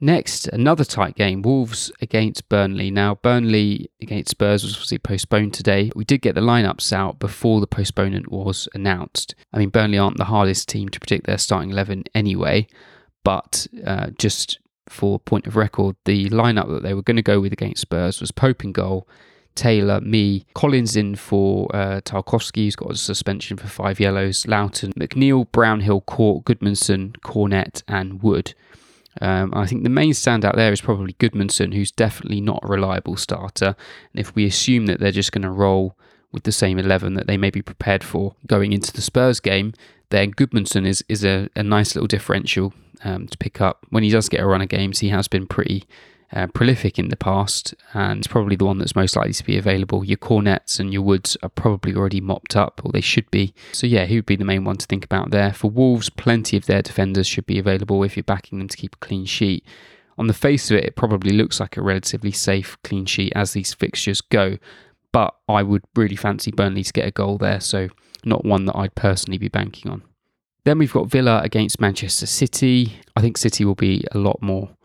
Next, 0.00 0.46
another 0.48 0.84
tight 0.84 1.14
game 1.14 1.40
Wolves 1.40 1.90
against 2.02 2.50
Burnley. 2.50 2.90
Now, 2.90 3.14
Burnley 3.14 3.90
against 4.02 4.30
Spurs 4.30 4.62
was 4.62 4.74
obviously 4.74 4.98
postponed 4.98 5.54
today. 5.54 5.90
We 5.94 6.04
did 6.04 6.20
get 6.20 6.34
the 6.34 6.42
lineups 6.42 6.92
out 6.92 7.18
before 7.18 7.60
the 7.60 7.66
postponement 7.66 8.30
was 8.30 8.68
announced. 8.74 9.34
I 9.54 9.58
mean, 9.58 9.70
Burnley 9.70 9.96
aren't 9.96 10.18
the 10.18 10.24
hardest 10.24 10.68
team 10.68 10.90
to 10.90 11.00
predict 11.00 11.26
their 11.26 11.38
starting 11.38 11.70
11 11.70 12.04
anyway, 12.14 12.66
but 13.24 13.66
uh, 13.86 14.08
just 14.18 14.58
for 14.86 15.18
point 15.18 15.46
of 15.46 15.56
record, 15.56 15.96
the 16.04 16.28
lineup 16.28 16.68
that 16.68 16.82
they 16.82 16.92
were 16.92 17.02
going 17.02 17.16
to 17.16 17.22
go 17.22 17.40
with 17.40 17.54
against 17.54 17.80
Spurs 17.80 18.20
was 18.20 18.30
Pope 18.30 18.64
in 18.64 18.72
goal, 18.72 19.08
Taylor, 19.54 20.02
Mee, 20.02 20.44
Collins 20.54 20.94
in 20.94 21.16
for 21.16 21.74
uh, 21.74 22.02
Tarkowski, 22.02 22.64
who's 22.64 22.76
got 22.76 22.92
a 22.92 22.96
suspension 22.96 23.56
for 23.56 23.66
five 23.66 23.98
yellows, 23.98 24.46
Lowton, 24.46 24.92
McNeil, 24.92 25.50
Brownhill, 25.50 26.02
Cork, 26.02 26.44
Gudmundsson, 26.44 27.18
Cornet, 27.22 27.82
and 27.88 28.22
Wood. 28.22 28.54
Um, 29.20 29.52
I 29.54 29.66
think 29.66 29.82
the 29.82 29.90
main 29.90 30.12
standout 30.12 30.56
there 30.56 30.72
is 30.72 30.80
probably 30.80 31.14
Gudmundsson, 31.14 31.74
who's 31.74 31.90
definitely 31.90 32.40
not 32.40 32.60
a 32.62 32.68
reliable 32.68 33.16
starter. 33.16 33.76
And 34.12 34.20
if 34.20 34.34
we 34.34 34.44
assume 34.44 34.86
that 34.86 35.00
they're 35.00 35.12
just 35.12 35.32
going 35.32 35.42
to 35.42 35.50
roll 35.50 35.96
with 36.32 36.44
the 36.44 36.52
same 36.52 36.78
11 36.78 37.14
that 37.14 37.26
they 37.26 37.36
may 37.36 37.50
be 37.50 37.62
prepared 37.62 38.04
for 38.04 38.34
going 38.46 38.72
into 38.72 38.92
the 38.92 39.00
Spurs 39.00 39.40
game, 39.40 39.72
then 40.10 40.32
Gudmundsson 40.32 40.86
is, 40.86 41.04
is 41.08 41.24
a, 41.24 41.48
a 41.56 41.62
nice 41.62 41.94
little 41.94 42.06
differential 42.06 42.74
um, 43.04 43.26
to 43.28 43.38
pick 43.38 43.60
up. 43.60 43.86
When 43.90 44.02
he 44.02 44.10
does 44.10 44.28
get 44.28 44.40
a 44.40 44.46
run 44.46 44.62
of 44.62 44.68
games, 44.68 44.98
he 44.98 45.08
has 45.08 45.28
been 45.28 45.46
pretty 45.46 45.84
uh, 46.32 46.46
prolific 46.48 46.98
in 46.98 47.08
the 47.08 47.16
past, 47.16 47.74
and 47.94 48.18
it's 48.18 48.26
probably 48.26 48.56
the 48.56 48.64
one 48.64 48.78
that's 48.78 48.96
most 48.96 49.16
likely 49.16 49.32
to 49.32 49.44
be 49.44 49.56
available. 49.56 50.04
Your 50.04 50.16
Cornets 50.16 50.80
and 50.80 50.92
your 50.92 51.02
Woods 51.02 51.36
are 51.42 51.48
probably 51.48 51.94
already 51.94 52.20
mopped 52.20 52.56
up, 52.56 52.80
or 52.84 52.92
they 52.92 53.00
should 53.00 53.30
be. 53.30 53.54
So, 53.72 53.86
yeah, 53.86 54.06
he 54.06 54.16
would 54.16 54.26
be 54.26 54.36
the 54.36 54.44
main 54.44 54.64
one 54.64 54.76
to 54.76 54.86
think 54.86 55.04
about 55.04 55.30
there. 55.30 55.52
For 55.52 55.70
Wolves, 55.70 56.10
plenty 56.10 56.56
of 56.56 56.66
their 56.66 56.82
defenders 56.82 57.26
should 57.26 57.46
be 57.46 57.58
available 57.58 58.02
if 58.02 58.16
you're 58.16 58.24
backing 58.24 58.58
them 58.58 58.68
to 58.68 58.76
keep 58.76 58.96
a 58.96 58.98
clean 58.98 59.24
sheet. 59.24 59.64
On 60.18 60.26
the 60.26 60.34
face 60.34 60.70
of 60.70 60.78
it, 60.78 60.84
it 60.84 60.96
probably 60.96 61.32
looks 61.32 61.60
like 61.60 61.76
a 61.76 61.82
relatively 61.82 62.32
safe 62.32 62.76
clean 62.82 63.06
sheet 63.06 63.32
as 63.36 63.52
these 63.52 63.74
fixtures 63.74 64.20
go, 64.20 64.58
but 65.12 65.34
I 65.48 65.62
would 65.62 65.84
really 65.94 66.16
fancy 66.16 66.50
Burnley 66.50 66.84
to 66.84 66.92
get 66.92 67.06
a 67.06 67.10
goal 67.10 67.38
there, 67.38 67.60
so 67.60 67.88
not 68.24 68.44
one 68.44 68.64
that 68.64 68.76
I'd 68.76 68.94
personally 68.94 69.38
be 69.38 69.48
banking 69.48 69.90
on. 69.90 70.02
Then 70.64 70.78
we've 70.78 70.92
got 70.92 71.06
Villa 71.06 71.40
against 71.44 71.80
Manchester 71.80 72.26
City. 72.26 72.94
I 73.14 73.20
think 73.20 73.38
City 73.38 73.64
will 73.64 73.76
be 73.76 74.04
a 74.10 74.18
lot 74.18 74.42
more 74.42 74.75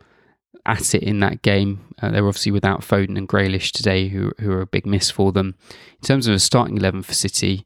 at 0.66 0.94
it 0.96 1.04
in 1.04 1.20
that 1.22 1.42
game. 1.42 1.86
Uh, 2.02 2.10
they're 2.12 2.28
obviously 2.28 2.52
without 2.52 2.82
Foden 2.82 3.18
and 3.18 3.28
Grealish 3.28 3.72
today, 3.72 4.08
who, 4.08 4.32
who 4.40 4.52
are 4.52 4.62
a 4.62 4.66
big 4.68 4.86
miss 4.86 5.10
for 5.12 5.32
them. 5.32 5.56
In 5.70 6.08
terms 6.08 6.28
of 6.28 6.34
a 6.34 6.40
starting 6.40 6.78
11 6.78 7.04
for 7.04 7.14
City, 7.14 7.66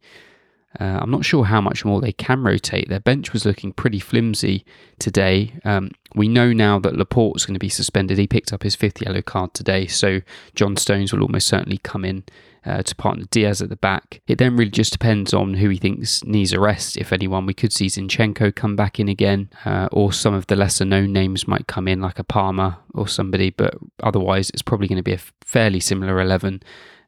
Uh, 0.77 0.99
I'm 1.01 1.09
not 1.11 1.23
sure 1.23 1.45
how 1.45 1.61
much 1.61 1.85
more 1.85 2.01
they 2.01 2.11
can 2.11 2.43
rotate. 2.43 2.89
Their 2.89 2.99
bench 2.99 3.31
was 3.31 3.45
looking 3.45 3.71
pretty 3.71 3.99
flimsy 3.99 4.65
today. 4.99 5.53
Um, 5.63 5.91
we 6.15 6.27
know 6.27 6.51
now 6.51 6.79
that 6.79 6.97
Laporte's 6.97 7.45
going 7.45 7.53
to 7.55 7.59
be 7.59 7.69
suspended. 7.69 8.17
He 8.17 8.27
picked 8.27 8.51
up 8.51 8.63
his 8.63 8.75
fifth 8.75 9.01
yellow 9.01 9.21
card 9.21 9.53
today, 9.53 9.87
so 9.87 10.19
John 10.53 10.75
Stones 10.75 11.13
will 11.13 11.21
almost 11.21 11.47
certainly 11.47 11.77
come 11.77 12.03
in 12.03 12.23
uh, 12.65 12.83
to 12.83 12.95
partner 12.95 13.25
Dias 13.29 13.61
at 13.61 13.69
the 13.69 13.75
back. 13.75 14.21
It 14.27 14.37
then 14.37 14.55
really 14.55 14.71
just 14.71 14.91
depends 14.91 15.33
on 15.33 15.55
who 15.55 15.69
he 15.69 15.77
thinks 15.77 16.23
needs 16.23 16.53
a 16.53 16.59
rest, 16.59 16.97
if 16.97 17.13
anyone. 17.13 17.45
We 17.45 17.53
could 17.53 17.73
see 17.73 17.87
Zinchenko 17.87 18.55
come 18.55 18.75
back 18.75 18.99
in 18.99 19.07
again, 19.07 19.49
uh, 19.65 19.87
or 19.91 20.11
some 20.11 20.33
of 20.33 20.47
the 20.47 20.55
lesser 20.55 20.85
known 20.85 21.13
names 21.13 21.47
might 21.47 21.67
come 21.67 21.87
in, 21.87 22.01
like 22.01 22.19
a 22.19 22.23
Palmer 22.23 22.77
or 22.93 23.07
somebody, 23.07 23.49
but 23.49 23.75
otherwise, 24.01 24.49
it's 24.49 24.61
probably 24.61 24.87
going 24.87 24.97
to 24.97 25.03
be 25.03 25.13
a 25.13 25.19
fairly 25.43 25.79
similar 25.79 26.19
11 26.19 26.63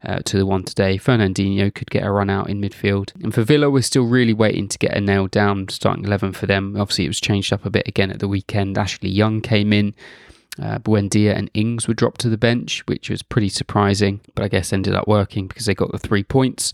uh, 0.05 0.19
to 0.19 0.37
the 0.37 0.45
one 0.45 0.63
today. 0.63 0.97
Fernandinho 0.97 1.73
could 1.73 1.89
get 1.89 2.03
a 2.03 2.11
run 2.11 2.29
out 2.29 2.49
in 2.49 2.61
midfield. 2.61 3.13
And 3.23 3.33
for 3.33 3.43
Villa, 3.43 3.69
we're 3.69 3.81
still 3.81 4.05
really 4.05 4.33
waiting 4.33 4.67
to 4.67 4.77
get 4.77 4.95
a 4.95 5.01
nailed 5.01 5.31
down 5.31 5.69
starting 5.69 6.05
11 6.05 6.33
for 6.33 6.45
them. 6.45 6.75
Obviously, 6.77 7.05
it 7.05 7.09
was 7.09 7.19
changed 7.19 7.51
up 7.51 7.65
a 7.65 7.69
bit 7.69 7.87
again 7.87 8.11
at 8.11 8.19
the 8.19 8.27
weekend. 8.27 8.77
Ashley 8.77 9.09
Young 9.09 9.41
came 9.41 9.73
in. 9.73 9.95
Uh, 10.61 10.79
Buendia 10.79 11.35
and 11.35 11.49
Ings 11.53 11.87
were 11.87 11.93
dropped 11.93 12.21
to 12.21 12.29
the 12.29 12.37
bench, 12.37 12.83
which 12.87 13.09
was 13.09 13.21
pretty 13.21 13.49
surprising, 13.49 14.21
but 14.35 14.43
I 14.43 14.47
guess 14.47 14.73
ended 14.73 14.95
up 14.95 15.07
working 15.07 15.47
because 15.47 15.65
they 15.65 15.75
got 15.75 15.91
the 15.91 15.99
three 15.99 16.23
points. 16.23 16.73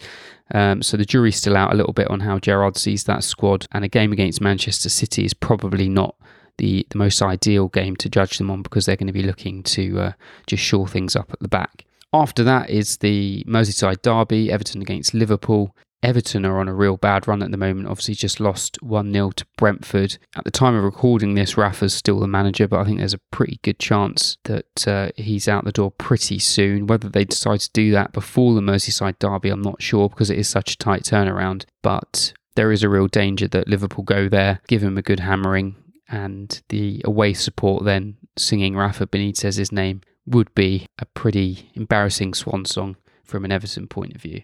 Um, 0.54 0.82
so 0.82 0.98
the 0.98 1.06
jury's 1.06 1.38
still 1.38 1.58
out 1.58 1.74
a 1.74 1.75
little 1.75 1.94
bit 1.94 2.10
on 2.10 2.22
how 2.22 2.40
Gerrard 2.40 2.78
sees 2.78 3.04
that 3.06 3.24
squad, 3.24 3.68
and 3.72 3.84
a 3.84 3.90
game 3.90 4.12
against 4.12 4.42
Manchester 4.42 4.90
City 4.90 5.25
is 5.25 5.34
probably 5.34 5.90
not 5.90 6.16
the, 6.58 6.86
the 6.90 6.98
most 6.98 7.22
ideal 7.22 7.68
game 7.68 7.96
to 7.98 8.10
judge 8.10 8.38
them 8.38 8.52
on 8.52 8.62
because 8.62 8.86
they're 8.86 8.96
going 8.96 9.08
to 9.08 9.13
be 9.13 9.24
looking 9.24 9.63
to 9.63 10.00
uh, 10.00 10.12
just 10.48 10.63
shore 10.63 10.88
things 10.88 11.16
up 11.16 11.32
at 11.32 11.40
the 11.40 11.48
back. 11.48 11.86
After 12.13 12.44
that 12.44 12.70
is 12.70 12.98
the 12.98 13.44
Merseyside 13.48 14.04
derby, 14.04 14.52
Everton 14.52 14.82
against 14.82 15.16
Liverpool. 15.16 15.75
Everton 16.04 16.46
are 16.46 16.60
on 16.60 16.68
a 16.68 16.74
real 16.74 16.98
bad 16.98 17.28
run 17.28 17.42
at 17.42 17.52
the 17.52 17.58
moment. 17.58 17.88
Obviously, 17.88 18.14
just 18.16 18.42
lost 18.42 18.82
1 18.84 19.14
0 19.14 19.32
to 19.32 19.46
Brentford. 19.58 20.18
At 20.36 20.44
the 20.44 20.52
time 20.52 20.76
of 20.76 20.84
recording 20.84 21.34
this, 21.34 21.58
Rafa's 21.58 21.94
still 21.94 22.20
the 22.20 22.28
manager, 22.28 22.68
but 22.68 22.80
I 22.80 22.84
think 22.84 23.00
there's 23.00 23.14
a 23.14 23.22
pretty 23.32 23.60
good 23.64 23.80
chance 23.80 24.38
that 24.44 24.88
uh, 24.88 25.10
he's 25.16 25.48
out 25.48 25.64
the 25.64 25.72
door 25.72 25.92
pretty 25.92 26.40
soon. 26.40 26.88
Whether 26.88 27.08
they 27.08 27.24
decide 27.24 27.62
to 27.62 27.72
do 27.72 27.92
that 27.92 28.12
before 28.12 28.54
the 28.54 28.62
Merseyside 28.62 29.18
derby, 29.20 29.50
I'm 29.50 29.62
not 29.62 29.82
sure 29.82 30.10
because 30.10 30.30
it 30.30 30.38
is 30.38 30.50
such 30.50 30.74
a 30.74 30.78
tight 30.78 31.04
turnaround. 31.04 31.66
But 31.82 32.34
there 32.56 32.72
is 32.72 32.84
a 32.84 32.90
real 32.90 33.08
danger 33.08 33.48
that 33.48 33.70
Liverpool 33.70 34.04
go 34.04 34.28
there, 34.28 34.60
give 34.68 34.84
him 34.84 34.98
a 34.98 35.02
good 35.02 35.22
hammering, 35.22 35.78
and 36.10 36.62
the 36.68 37.02
away 37.06 37.34
support 37.34 37.86
then 37.86 38.18
singing 38.38 38.76
Rafa 38.76 39.08
Benitez's 39.08 39.72
name 39.72 40.02
would 40.26 40.54
be 40.54 40.88
a 41.00 41.06
pretty 41.06 41.72
embarrassing 41.76 42.34
swan 42.34 42.66
song 42.66 42.98
from 43.24 43.46
an 43.46 43.52
Everton 43.52 43.88
point 43.88 44.16
of 44.16 44.22
view. 44.22 44.42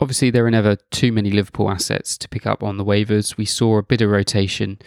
Obviously, 0.00 0.30
there 0.30 0.44
are 0.46 0.50
never 0.50 0.76
too 0.90 1.12
many 1.12 1.30
Liverpool 1.30 1.70
assets 1.70 2.18
to 2.18 2.28
pick 2.28 2.46
up 2.46 2.62
on 2.62 2.76
the 2.76 2.84
waivers. 2.84 3.36
We 3.36 3.44
saw 3.44 3.78
a 3.78 3.82
bit 3.82 4.00
of 4.00 4.10
rotation 4.10 4.78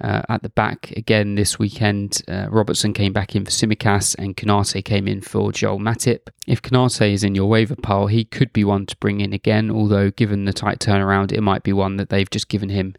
uh, 0.00 0.22
at 0.28 0.42
the 0.42 0.48
back 0.48 0.90
again 0.92 1.34
this 1.34 1.58
weekend. 1.58 2.22
Uh, 2.28 2.46
Robertson 2.50 2.92
came 2.92 3.12
back 3.12 3.34
in 3.34 3.44
for 3.44 3.50
Tsimikas 3.50 4.14
and 4.18 4.36
Konate 4.36 4.84
came 4.84 5.08
in 5.08 5.20
for 5.20 5.52
Joel 5.52 5.78
Matip. 5.78 6.28
If 6.46 6.62
Konate 6.62 7.12
is 7.12 7.24
in 7.24 7.34
your 7.34 7.48
waiver 7.48 7.76
pile, 7.76 8.06
he 8.06 8.24
could 8.24 8.52
be 8.52 8.64
one 8.64 8.86
to 8.86 8.96
bring 8.96 9.20
in 9.20 9.32
again, 9.32 9.70
although 9.70 10.10
given 10.10 10.44
the 10.44 10.52
tight 10.52 10.78
turnaround, 10.78 11.32
it 11.32 11.40
might 11.40 11.62
be 11.62 11.72
one 11.72 11.96
that 11.96 12.08
they've 12.08 12.30
just 12.30 12.48
given 12.48 12.68
him 12.68 12.94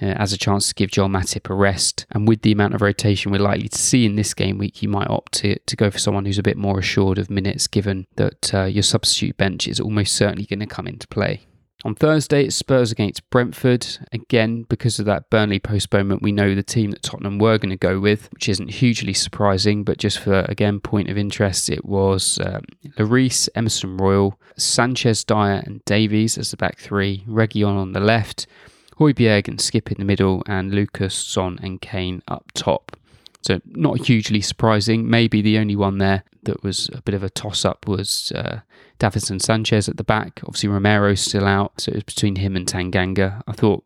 as 0.00 0.32
a 0.32 0.38
chance 0.38 0.68
to 0.68 0.74
give 0.74 0.90
Joel 0.90 1.08
Matip 1.08 1.50
a 1.50 1.54
rest. 1.54 2.06
And 2.10 2.28
with 2.28 2.42
the 2.42 2.52
amount 2.52 2.74
of 2.74 2.82
rotation 2.82 3.32
we're 3.32 3.38
likely 3.38 3.68
to 3.68 3.78
see 3.78 4.04
in 4.04 4.16
this 4.16 4.34
game 4.34 4.58
week, 4.58 4.82
you 4.82 4.88
might 4.88 5.08
opt 5.08 5.32
to, 5.34 5.58
to 5.58 5.76
go 5.76 5.90
for 5.90 5.98
someone 5.98 6.26
who's 6.26 6.38
a 6.38 6.42
bit 6.42 6.56
more 6.56 6.78
assured 6.78 7.18
of 7.18 7.30
minutes, 7.30 7.66
given 7.66 8.06
that 8.16 8.54
uh, 8.54 8.64
your 8.64 8.82
substitute 8.82 9.36
bench 9.36 9.66
is 9.66 9.80
almost 9.80 10.14
certainly 10.14 10.44
going 10.44 10.60
to 10.60 10.66
come 10.66 10.86
into 10.86 11.06
play. 11.08 11.46
On 11.84 11.94
Thursday, 11.94 12.46
it's 12.46 12.56
Spurs 12.56 12.90
against 12.90 13.28
Brentford. 13.30 13.86
Again, 14.10 14.64
because 14.68 14.98
of 14.98 15.04
that 15.06 15.30
Burnley 15.30 15.60
postponement, 15.60 16.22
we 16.22 16.32
know 16.32 16.54
the 16.54 16.62
team 16.62 16.90
that 16.90 17.02
Tottenham 17.02 17.38
were 17.38 17.58
going 17.58 17.70
to 17.70 17.76
go 17.76 18.00
with, 18.00 18.28
which 18.32 18.48
isn't 18.48 18.70
hugely 18.70 19.12
surprising, 19.12 19.84
but 19.84 19.98
just 19.98 20.18
for, 20.18 20.40
again, 20.48 20.80
point 20.80 21.10
of 21.10 21.18
interest, 21.18 21.68
it 21.68 21.84
was 21.84 22.40
um, 22.44 22.62
Emerson 23.54 23.98
Royal, 23.98 24.40
Sanchez, 24.56 25.22
Dier, 25.22 25.62
and 25.64 25.84
Davies 25.84 26.38
as 26.38 26.50
the 26.50 26.56
back 26.56 26.78
three, 26.78 27.24
Reguilon 27.28 27.76
on 27.76 27.92
the 27.92 28.00
left, 28.00 28.46
Højbjerg 28.98 29.48
and 29.48 29.58
Skipp 29.58 29.92
in 29.92 29.98
the 29.98 30.04
middle, 30.04 30.42
and 30.46 30.72
Lucas, 30.72 31.14
Son, 31.14 31.58
and 31.62 31.80
Kane 31.80 32.22
up 32.28 32.50
top. 32.54 32.96
So 33.42 33.60
not 33.66 34.06
hugely 34.06 34.40
surprising. 34.40 35.08
Maybe 35.08 35.40
the 35.40 35.58
only 35.58 35.76
one 35.76 35.98
there 35.98 36.24
that 36.42 36.62
was 36.64 36.90
a 36.92 37.02
bit 37.02 37.14
of 37.14 37.22
a 37.22 37.30
toss-up 37.30 37.86
was 37.86 38.32
uh, 38.34 38.60
Davinson 38.98 39.40
Sanchez 39.40 39.88
at 39.88 39.98
the 39.98 40.04
back. 40.04 40.40
Obviously 40.44 40.68
Romero's 40.68 41.20
still 41.20 41.46
out, 41.46 41.80
so 41.80 41.90
it 41.90 41.96
was 41.96 42.04
between 42.04 42.36
him 42.36 42.56
and 42.56 42.66
Tanganga. 42.66 43.42
I 43.46 43.52
thought 43.52 43.84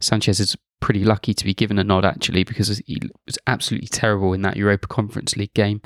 Sanchez 0.00 0.40
is 0.40 0.56
pretty 0.80 1.04
lucky 1.04 1.34
to 1.34 1.44
be 1.44 1.54
given 1.54 1.78
a 1.78 1.84
nod 1.84 2.04
actually 2.04 2.44
because 2.44 2.68
he 2.86 2.98
was 3.26 3.38
absolutely 3.46 3.88
terrible 3.88 4.32
in 4.32 4.42
that 4.42 4.56
Europa 4.56 4.86
Conference 4.86 5.36
League 5.36 5.54
game, 5.54 5.80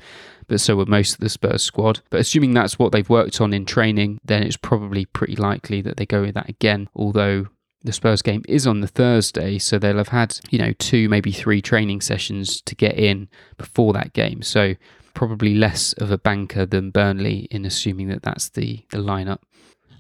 but 0.47 0.61
so 0.61 0.77
were 0.77 0.87
most 0.87 1.15
of 1.15 1.21
the 1.21 1.29
Spurs 1.29 1.63
squad. 1.63 2.01
But 2.11 2.21
assuming 2.21 2.55
that's 2.55 2.79
what 2.79 2.93
they've 2.93 3.09
worked 3.09 3.41
on 3.41 3.53
in 3.53 3.65
training, 3.65 4.21
then 4.25 4.43
it's 4.43 4.57
probably 4.57 5.05
pretty 5.07 5.37
likely 5.37 5.81
that 5.83 5.97
they 5.97 6.07
go 6.07 6.23
with 6.23 6.35
that 6.35 6.49
again. 6.49 6.89
Although 6.95 7.47
the 7.83 7.93
Spurs 7.93 8.23
game 8.23 8.43
is 8.47 8.67
on 8.67 8.81
the 8.81 8.87
Thursday, 8.87 9.59
so 9.59 9.79
they'll 9.79 9.97
have 9.97 10.09
had, 10.09 10.39
you 10.51 10.59
know, 10.59 10.73
two, 10.75 11.09
maybe 11.09 11.33
three 11.33 11.63
training 11.63 12.01
sessions 12.01 12.61
to 12.63 12.75
get 12.75 12.99
in 12.99 13.29
before 13.57 13.93
that 13.95 14.13
game. 14.13 14.43
So 14.43 14.75
probably 15.15 15.55
less 15.55 15.93
of 15.95 16.11
a 16.11 16.19
banker 16.19 16.67
than 16.67 16.91
Burnley 16.91 17.49
in 17.51 17.65
assuming 17.65 18.09
that 18.09 18.23
that's 18.23 18.51
the, 18.51 18.85
the 18.91 18.99
lineup. 18.99 19.39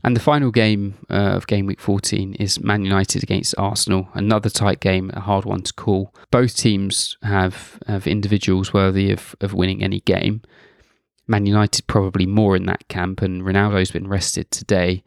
And 0.02 0.16
the 0.16 0.20
final 0.20 0.50
game 0.50 0.94
uh, 1.10 1.32
of 1.34 1.46
game 1.46 1.66
week 1.66 1.80
14 1.80 2.34
is 2.34 2.60
Man 2.60 2.84
United 2.84 3.22
against 3.22 3.54
Arsenal. 3.58 4.08
Another 4.14 4.48
tight 4.48 4.80
game, 4.80 5.10
a 5.12 5.20
hard 5.20 5.44
one 5.44 5.62
to 5.62 5.72
call. 5.74 6.14
Both 6.30 6.56
teams 6.56 7.18
have, 7.22 7.78
have 7.86 8.06
individuals 8.06 8.72
worthy 8.72 9.10
of, 9.10 9.34
of 9.40 9.52
winning 9.52 9.82
any 9.82 10.00
game. 10.00 10.42
Man 11.26 11.46
United 11.46 11.86
probably 11.86 12.26
more 12.26 12.56
in 12.56 12.66
that 12.66 12.88
camp, 12.88 13.22
and 13.22 13.42
Ronaldo's 13.42 13.90
been 13.90 14.08
rested 14.08 14.50
today, 14.50 15.04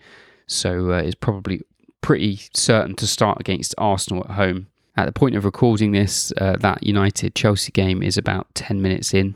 so 0.47 0.93
uh, 0.93 0.97
it's 0.97 1.15
probably 1.15 1.61
pretty 2.03 2.39
certain 2.53 2.95
to 2.95 3.07
start 3.07 3.39
against 3.39 3.73
Arsenal 3.79 4.23
at 4.25 4.35
home. 4.35 4.67
At 4.95 5.05
the 5.05 5.11
point 5.11 5.35
of 5.35 5.45
recording 5.45 5.91
this, 5.91 6.31
uh, 6.37 6.57
that 6.57 6.83
United 6.83 7.33
Chelsea 7.33 7.71
game 7.71 8.03
is 8.03 8.15
about 8.15 8.53
10 8.53 8.79
minutes 8.79 9.11
in, 9.11 9.35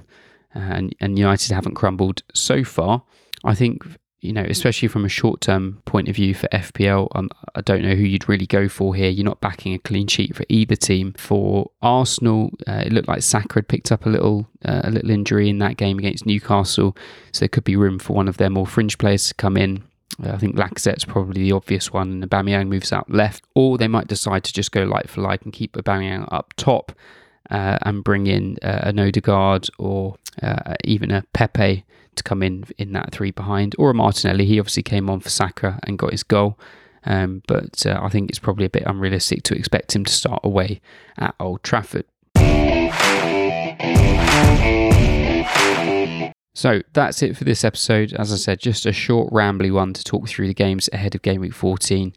uh, 0.55 0.59
and, 0.59 0.95
and 0.99 1.17
United 1.17 1.51
haven't 1.51 1.73
crumbled 1.73 2.21
so 2.35 2.63
far. 2.63 3.01
I 3.43 3.55
think, 3.55 3.83
you 4.19 4.33
know, 4.33 4.45
especially 4.47 4.87
from 4.87 5.05
a 5.05 5.09
short 5.09 5.41
term 5.41 5.81
point 5.85 6.09
of 6.09 6.15
view 6.15 6.35
for 6.35 6.47
FPL, 6.49 7.07
um, 7.15 7.29
I 7.55 7.61
don't 7.61 7.81
know 7.81 7.95
who 7.95 8.03
you'd 8.03 8.29
really 8.29 8.45
go 8.45 8.67
for 8.67 8.93
here. 8.93 9.09
You're 9.09 9.25
not 9.25 9.41
backing 9.41 9.73
a 9.73 9.79
clean 9.79 10.05
sheet 10.05 10.35
for 10.35 10.45
either 10.49 10.75
team. 10.75 11.13
For 11.17 11.71
Arsenal, 11.81 12.51
uh, 12.67 12.83
it 12.85 12.91
looked 12.91 13.07
like 13.07 13.23
Saka 13.23 13.55
had 13.55 13.67
picked 13.67 13.91
up 13.91 14.05
a 14.05 14.09
little 14.09 14.47
uh, 14.63 14.81
a 14.83 14.91
little 14.91 15.09
injury 15.09 15.49
in 15.49 15.57
that 15.59 15.77
game 15.77 15.97
against 15.97 16.25
Newcastle, 16.27 16.95
so 17.31 17.39
there 17.39 17.49
could 17.49 17.63
be 17.63 17.75
room 17.75 17.97
for 17.97 18.13
one 18.13 18.27
of 18.27 18.37
their 18.37 18.51
more 18.51 18.67
fringe 18.67 18.97
players 18.99 19.29
to 19.29 19.33
come 19.33 19.57
in. 19.57 19.83
I 20.23 20.37
think 20.37 20.55
Lacazette's 20.55 21.05
probably 21.05 21.43
the 21.43 21.51
obvious 21.51 21.93
one, 21.93 22.11
and 22.11 22.29
Aubameyang 22.29 22.67
moves 22.67 22.91
out 22.91 23.09
left. 23.09 23.43
Or 23.53 23.77
they 23.77 23.87
might 23.87 24.07
decide 24.07 24.43
to 24.45 24.53
just 24.53 24.71
go 24.71 24.83
light 24.83 25.09
for 25.09 25.21
light 25.21 25.43
and 25.43 25.53
keep 25.53 25.73
Aubameyang 25.73 26.27
up 26.31 26.53
top 26.57 26.91
uh, 27.49 27.77
and 27.83 28.03
bring 28.03 28.27
in 28.27 28.57
uh, 28.63 28.79
an 28.83 28.99
Odegaard 28.99 29.69
or 29.77 30.15
uh, 30.41 30.75
even 30.83 31.11
a 31.11 31.23
Pepe 31.33 31.85
to 32.15 32.23
come 32.23 32.41
in 32.41 32.65
in 32.77 32.93
that 32.93 33.11
three 33.11 33.31
behind, 33.31 33.75
or 33.77 33.91
a 33.91 33.93
Martinelli. 33.93 34.45
He 34.45 34.59
obviously 34.59 34.83
came 34.83 35.09
on 35.09 35.19
for 35.19 35.29
Saka 35.29 35.79
and 35.83 35.99
got 35.99 36.11
his 36.11 36.23
goal. 36.23 36.57
Um, 37.05 37.41
but 37.47 37.85
uh, 37.85 37.99
I 38.01 38.09
think 38.09 38.29
it's 38.29 38.39
probably 38.39 38.65
a 38.65 38.69
bit 38.69 38.83
unrealistic 38.85 39.43
to 39.43 39.55
expect 39.55 39.95
him 39.95 40.03
to 40.03 40.11
start 40.11 40.41
away 40.43 40.81
at 41.17 41.35
Old 41.39 41.63
Trafford. 41.63 42.05
So 46.57 46.81
that's 46.93 47.21
it 47.21 47.37
for 47.37 47.43
this 47.43 47.63
episode. 47.63 48.13
As 48.13 48.33
I 48.33 48.35
said, 48.35 48.59
just 48.59 48.87
a 48.87 48.91
short, 48.91 49.31
rambly 49.31 49.71
one 49.71 49.93
to 49.93 50.03
talk 50.03 50.27
through 50.27 50.47
the 50.47 50.55
games 50.55 50.89
ahead 50.91 51.13
of 51.13 51.21
game 51.21 51.39
week 51.39 51.53
14 51.53 52.11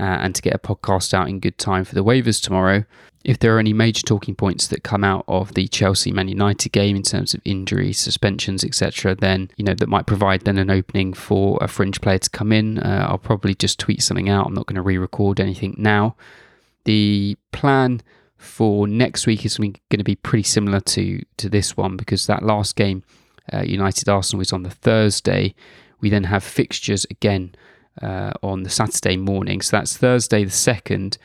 uh, 0.00 0.02
and 0.02 0.34
to 0.34 0.42
get 0.42 0.56
a 0.56 0.58
podcast 0.58 1.14
out 1.14 1.28
in 1.28 1.38
good 1.38 1.56
time 1.56 1.84
for 1.84 1.94
the 1.94 2.02
waivers 2.02 2.42
tomorrow. 2.42 2.84
If 3.24 3.38
there 3.38 3.54
are 3.54 3.60
any 3.60 3.72
major 3.72 4.02
talking 4.02 4.34
points 4.34 4.66
that 4.66 4.82
come 4.82 5.04
out 5.04 5.24
of 5.28 5.54
the 5.54 5.68
Chelsea 5.68 6.10
Man 6.10 6.26
United 6.26 6.72
game 6.72 6.96
in 6.96 7.04
terms 7.04 7.32
of 7.32 7.40
injuries, 7.44 7.96
suspensions, 8.00 8.64
etc., 8.64 9.14
then 9.14 9.52
you 9.56 9.64
know 9.64 9.74
that 9.74 9.88
might 9.88 10.06
provide 10.06 10.40
then 10.40 10.58
an 10.58 10.68
opening 10.68 11.12
for 11.12 11.56
a 11.60 11.68
fringe 11.68 12.00
player 12.00 12.18
to 12.18 12.30
come 12.30 12.50
in. 12.50 12.80
Uh, 12.80 13.06
I'll 13.08 13.18
probably 13.18 13.54
just 13.54 13.78
tweet 13.78 14.02
something 14.02 14.28
out. 14.28 14.48
I'm 14.48 14.54
not 14.54 14.66
going 14.66 14.74
to 14.74 14.82
re-record 14.82 15.38
anything 15.38 15.76
now. 15.78 16.16
The 16.86 17.38
plan 17.52 18.02
for 18.36 18.88
next 18.88 19.28
week 19.28 19.44
is 19.44 19.58
going 19.58 19.76
to 19.90 20.02
be 20.02 20.16
pretty 20.16 20.42
similar 20.42 20.80
to 20.80 21.24
to 21.36 21.48
this 21.48 21.76
one 21.76 21.96
because 21.96 22.26
that 22.26 22.42
last 22.42 22.74
game 22.74 23.04
uh, 23.52 23.62
United 23.62 24.08
Arsenal 24.08 24.42
is 24.42 24.52
on 24.52 24.62
the 24.62 24.70
Thursday. 24.70 25.54
We 26.00 26.10
then 26.10 26.24
have 26.24 26.44
fixtures 26.44 27.06
again 27.10 27.54
uh, 28.02 28.32
on 28.42 28.62
the 28.62 28.70
Saturday 28.70 29.16
morning. 29.16 29.60
So 29.60 29.76
that's 29.76 29.96
Thursday 29.96 30.44
the 30.44 30.50
2nd. 30.50 31.18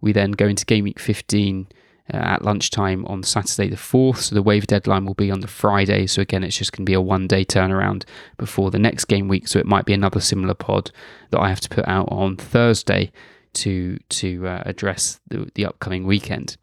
We 0.00 0.12
then 0.12 0.32
go 0.32 0.46
into 0.46 0.64
game 0.64 0.84
week 0.84 0.98
15 0.98 1.68
uh, 2.12 2.16
at 2.16 2.42
lunchtime 2.42 3.04
on 3.06 3.22
Saturday 3.22 3.68
the 3.68 3.76
4th. 3.76 4.18
So 4.18 4.34
the 4.34 4.42
wave 4.42 4.66
deadline 4.66 5.04
will 5.04 5.14
be 5.14 5.30
on 5.30 5.40
the 5.40 5.48
Friday. 5.48 6.06
So 6.06 6.22
again, 6.22 6.44
it's 6.44 6.56
just 6.56 6.72
going 6.72 6.84
to 6.84 6.90
be 6.90 6.94
a 6.94 7.00
one 7.00 7.26
day 7.26 7.44
turnaround 7.44 8.04
before 8.36 8.70
the 8.70 8.78
next 8.78 9.06
game 9.06 9.28
week. 9.28 9.48
So 9.48 9.58
it 9.58 9.66
might 9.66 9.84
be 9.84 9.94
another 9.94 10.20
similar 10.20 10.54
pod 10.54 10.90
that 11.30 11.40
I 11.40 11.48
have 11.48 11.60
to 11.60 11.68
put 11.68 11.86
out 11.88 12.08
on 12.10 12.36
Thursday 12.36 13.12
to 13.54 13.98
to 14.10 14.46
uh, 14.46 14.62
address 14.66 15.18
the, 15.28 15.50
the 15.54 15.64
upcoming 15.64 16.06
weekend. 16.06 16.56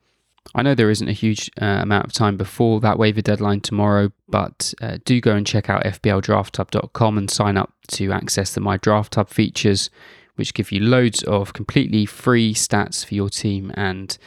I 0.55 0.61
know 0.61 0.75
there 0.75 0.89
isn't 0.89 1.07
a 1.07 1.13
huge 1.13 1.49
uh, 1.61 1.65
amount 1.65 2.05
of 2.05 2.13
time 2.13 2.37
before 2.37 2.79
that 2.81 2.99
waiver 2.99 3.21
deadline 3.21 3.61
tomorrow, 3.61 4.11
but 4.27 4.73
uh, 4.81 4.97
do 5.03 5.19
go 5.19 5.35
and 5.35 5.47
check 5.47 5.69
out 5.69 5.83
fpldrafthub.com 5.83 7.17
and 7.17 7.29
sign 7.29 7.57
up 7.57 7.73
to 7.89 8.11
access 8.11 8.53
the 8.53 8.61
My 8.61 8.77
Draft 8.77 9.15
Hub 9.15 9.29
features, 9.29 9.89
which 10.35 10.53
give 10.53 10.71
you 10.71 10.79
loads 10.79 11.23
of 11.23 11.53
completely 11.53 12.05
free 12.05 12.53
stats 12.53 13.05
for 13.05 13.15
your 13.15 13.29
team 13.29 13.71
and 13.75 14.17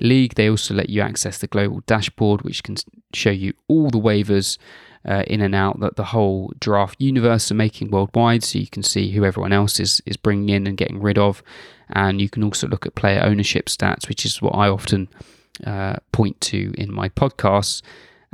league. 0.00 0.34
They 0.34 0.50
also 0.50 0.74
let 0.74 0.90
you 0.90 1.02
access 1.02 1.38
the 1.38 1.46
global 1.46 1.82
dashboard, 1.86 2.42
which 2.42 2.62
can 2.62 2.76
show 3.12 3.30
you 3.30 3.54
all 3.68 3.90
the 3.90 4.00
waivers 4.00 4.58
uh, 5.06 5.22
in 5.28 5.40
and 5.40 5.54
out 5.54 5.78
that 5.80 5.96
the 5.96 6.04
whole 6.04 6.52
draft 6.58 7.00
universe 7.00 7.50
are 7.50 7.54
making 7.54 7.90
worldwide, 7.90 8.42
so 8.42 8.58
you 8.58 8.66
can 8.66 8.82
see 8.82 9.12
who 9.12 9.24
everyone 9.24 9.52
else 9.52 9.78
is 9.78 10.02
is 10.04 10.16
bringing 10.16 10.48
in 10.48 10.66
and 10.66 10.76
getting 10.76 11.00
rid 11.00 11.16
of, 11.16 11.44
and 11.90 12.20
you 12.20 12.28
can 12.28 12.42
also 12.42 12.66
look 12.66 12.86
at 12.86 12.96
player 12.96 13.22
ownership 13.22 13.66
stats, 13.66 14.08
which 14.08 14.24
is 14.24 14.42
what 14.42 14.54
I 14.54 14.68
often 14.68 15.08
uh, 15.64 15.96
point 16.12 16.40
to 16.42 16.72
in 16.76 16.92
my 16.92 17.08
podcasts 17.08 17.82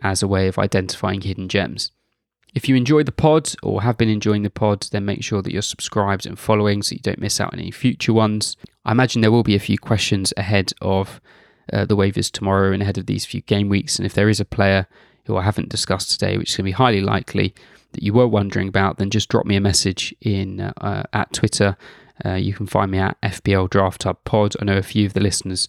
as 0.00 0.22
a 0.22 0.28
way 0.28 0.48
of 0.48 0.58
identifying 0.58 1.20
hidden 1.20 1.48
gems. 1.48 1.92
If 2.54 2.68
you 2.68 2.76
enjoy 2.76 3.02
the 3.02 3.12
pod 3.12 3.54
or 3.62 3.82
have 3.82 3.96
been 3.96 4.10
enjoying 4.10 4.42
the 4.42 4.50
pod, 4.50 4.86
then 4.90 5.06
make 5.06 5.22
sure 5.22 5.40
that 5.40 5.52
you're 5.52 5.62
subscribed 5.62 6.26
and 6.26 6.38
following 6.38 6.82
so 6.82 6.94
you 6.94 7.00
don't 7.00 7.20
miss 7.20 7.40
out 7.40 7.52
on 7.52 7.58
any 7.58 7.70
future 7.70 8.12
ones. 8.12 8.56
I 8.84 8.92
imagine 8.92 9.22
there 9.22 9.32
will 9.32 9.42
be 9.42 9.54
a 9.54 9.60
few 9.60 9.78
questions 9.78 10.34
ahead 10.36 10.72
of 10.82 11.20
uh, 11.72 11.86
the 11.86 11.96
waivers 11.96 12.30
tomorrow 12.30 12.72
and 12.72 12.82
ahead 12.82 12.98
of 12.98 13.06
these 13.06 13.24
few 13.24 13.40
game 13.42 13.68
weeks. 13.68 13.96
And 13.96 14.04
if 14.04 14.12
there 14.12 14.28
is 14.28 14.40
a 14.40 14.44
player 14.44 14.86
who 15.24 15.36
I 15.36 15.42
haven't 15.42 15.70
discussed 15.70 16.10
today, 16.10 16.36
which 16.36 16.50
is 16.50 16.56
going 16.56 16.64
to 16.64 16.68
be 16.68 16.72
highly 16.72 17.00
likely 17.00 17.54
that 17.92 18.02
you 18.02 18.12
were 18.12 18.28
wondering 18.28 18.68
about, 18.68 18.98
then 18.98 19.10
just 19.10 19.28
drop 19.28 19.46
me 19.46 19.56
a 19.56 19.60
message 19.60 20.14
in 20.20 20.60
uh, 20.60 21.04
at 21.12 21.32
Twitter. 21.32 21.76
Uh, 22.24 22.34
you 22.34 22.52
can 22.52 22.66
find 22.66 22.90
me 22.90 22.98
at 22.98 23.20
FPL 23.22 23.70
Draft 23.70 24.02
Hub 24.02 24.22
Pod. 24.24 24.54
I 24.60 24.64
know 24.64 24.76
a 24.76 24.82
few 24.82 25.06
of 25.06 25.14
the 25.14 25.20
listeners 25.20 25.68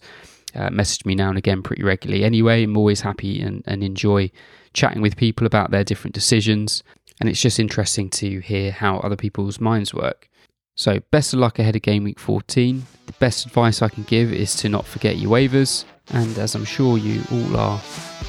uh, 0.54 0.70
message 0.70 1.04
me 1.04 1.14
now 1.14 1.28
and 1.28 1.38
again 1.38 1.62
pretty 1.62 1.82
regularly 1.82 2.24
anyway. 2.24 2.62
I'm 2.62 2.76
always 2.76 3.00
happy 3.00 3.40
and, 3.40 3.62
and 3.66 3.82
enjoy 3.82 4.30
chatting 4.72 5.02
with 5.02 5.16
people 5.16 5.46
about 5.46 5.70
their 5.70 5.84
different 5.84 6.14
decisions. 6.14 6.82
And 7.20 7.28
it's 7.28 7.40
just 7.40 7.60
interesting 7.60 8.10
to 8.10 8.40
hear 8.40 8.72
how 8.72 8.98
other 8.98 9.16
people's 9.16 9.60
minds 9.60 9.94
work. 9.94 10.28
So, 10.76 11.00
best 11.12 11.32
of 11.32 11.38
luck 11.38 11.60
ahead 11.60 11.76
of 11.76 11.82
game 11.82 12.02
week 12.02 12.18
14. 12.18 12.84
The 13.06 13.12
best 13.20 13.46
advice 13.46 13.80
I 13.80 13.88
can 13.88 14.02
give 14.04 14.32
is 14.32 14.56
to 14.56 14.68
not 14.68 14.84
forget 14.84 15.18
your 15.18 15.30
waivers. 15.30 15.84
And 16.12 16.36
as 16.38 16.56
I'm 16.56 16.64
sure 16.64 16.98
you 16.98 17.22
all 17.30 17.56
are, 17.56 17.80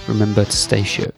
remember 0.08 0.46
to 0.46 0.52
stay 0.52 0.84
shook. 0.84 1.16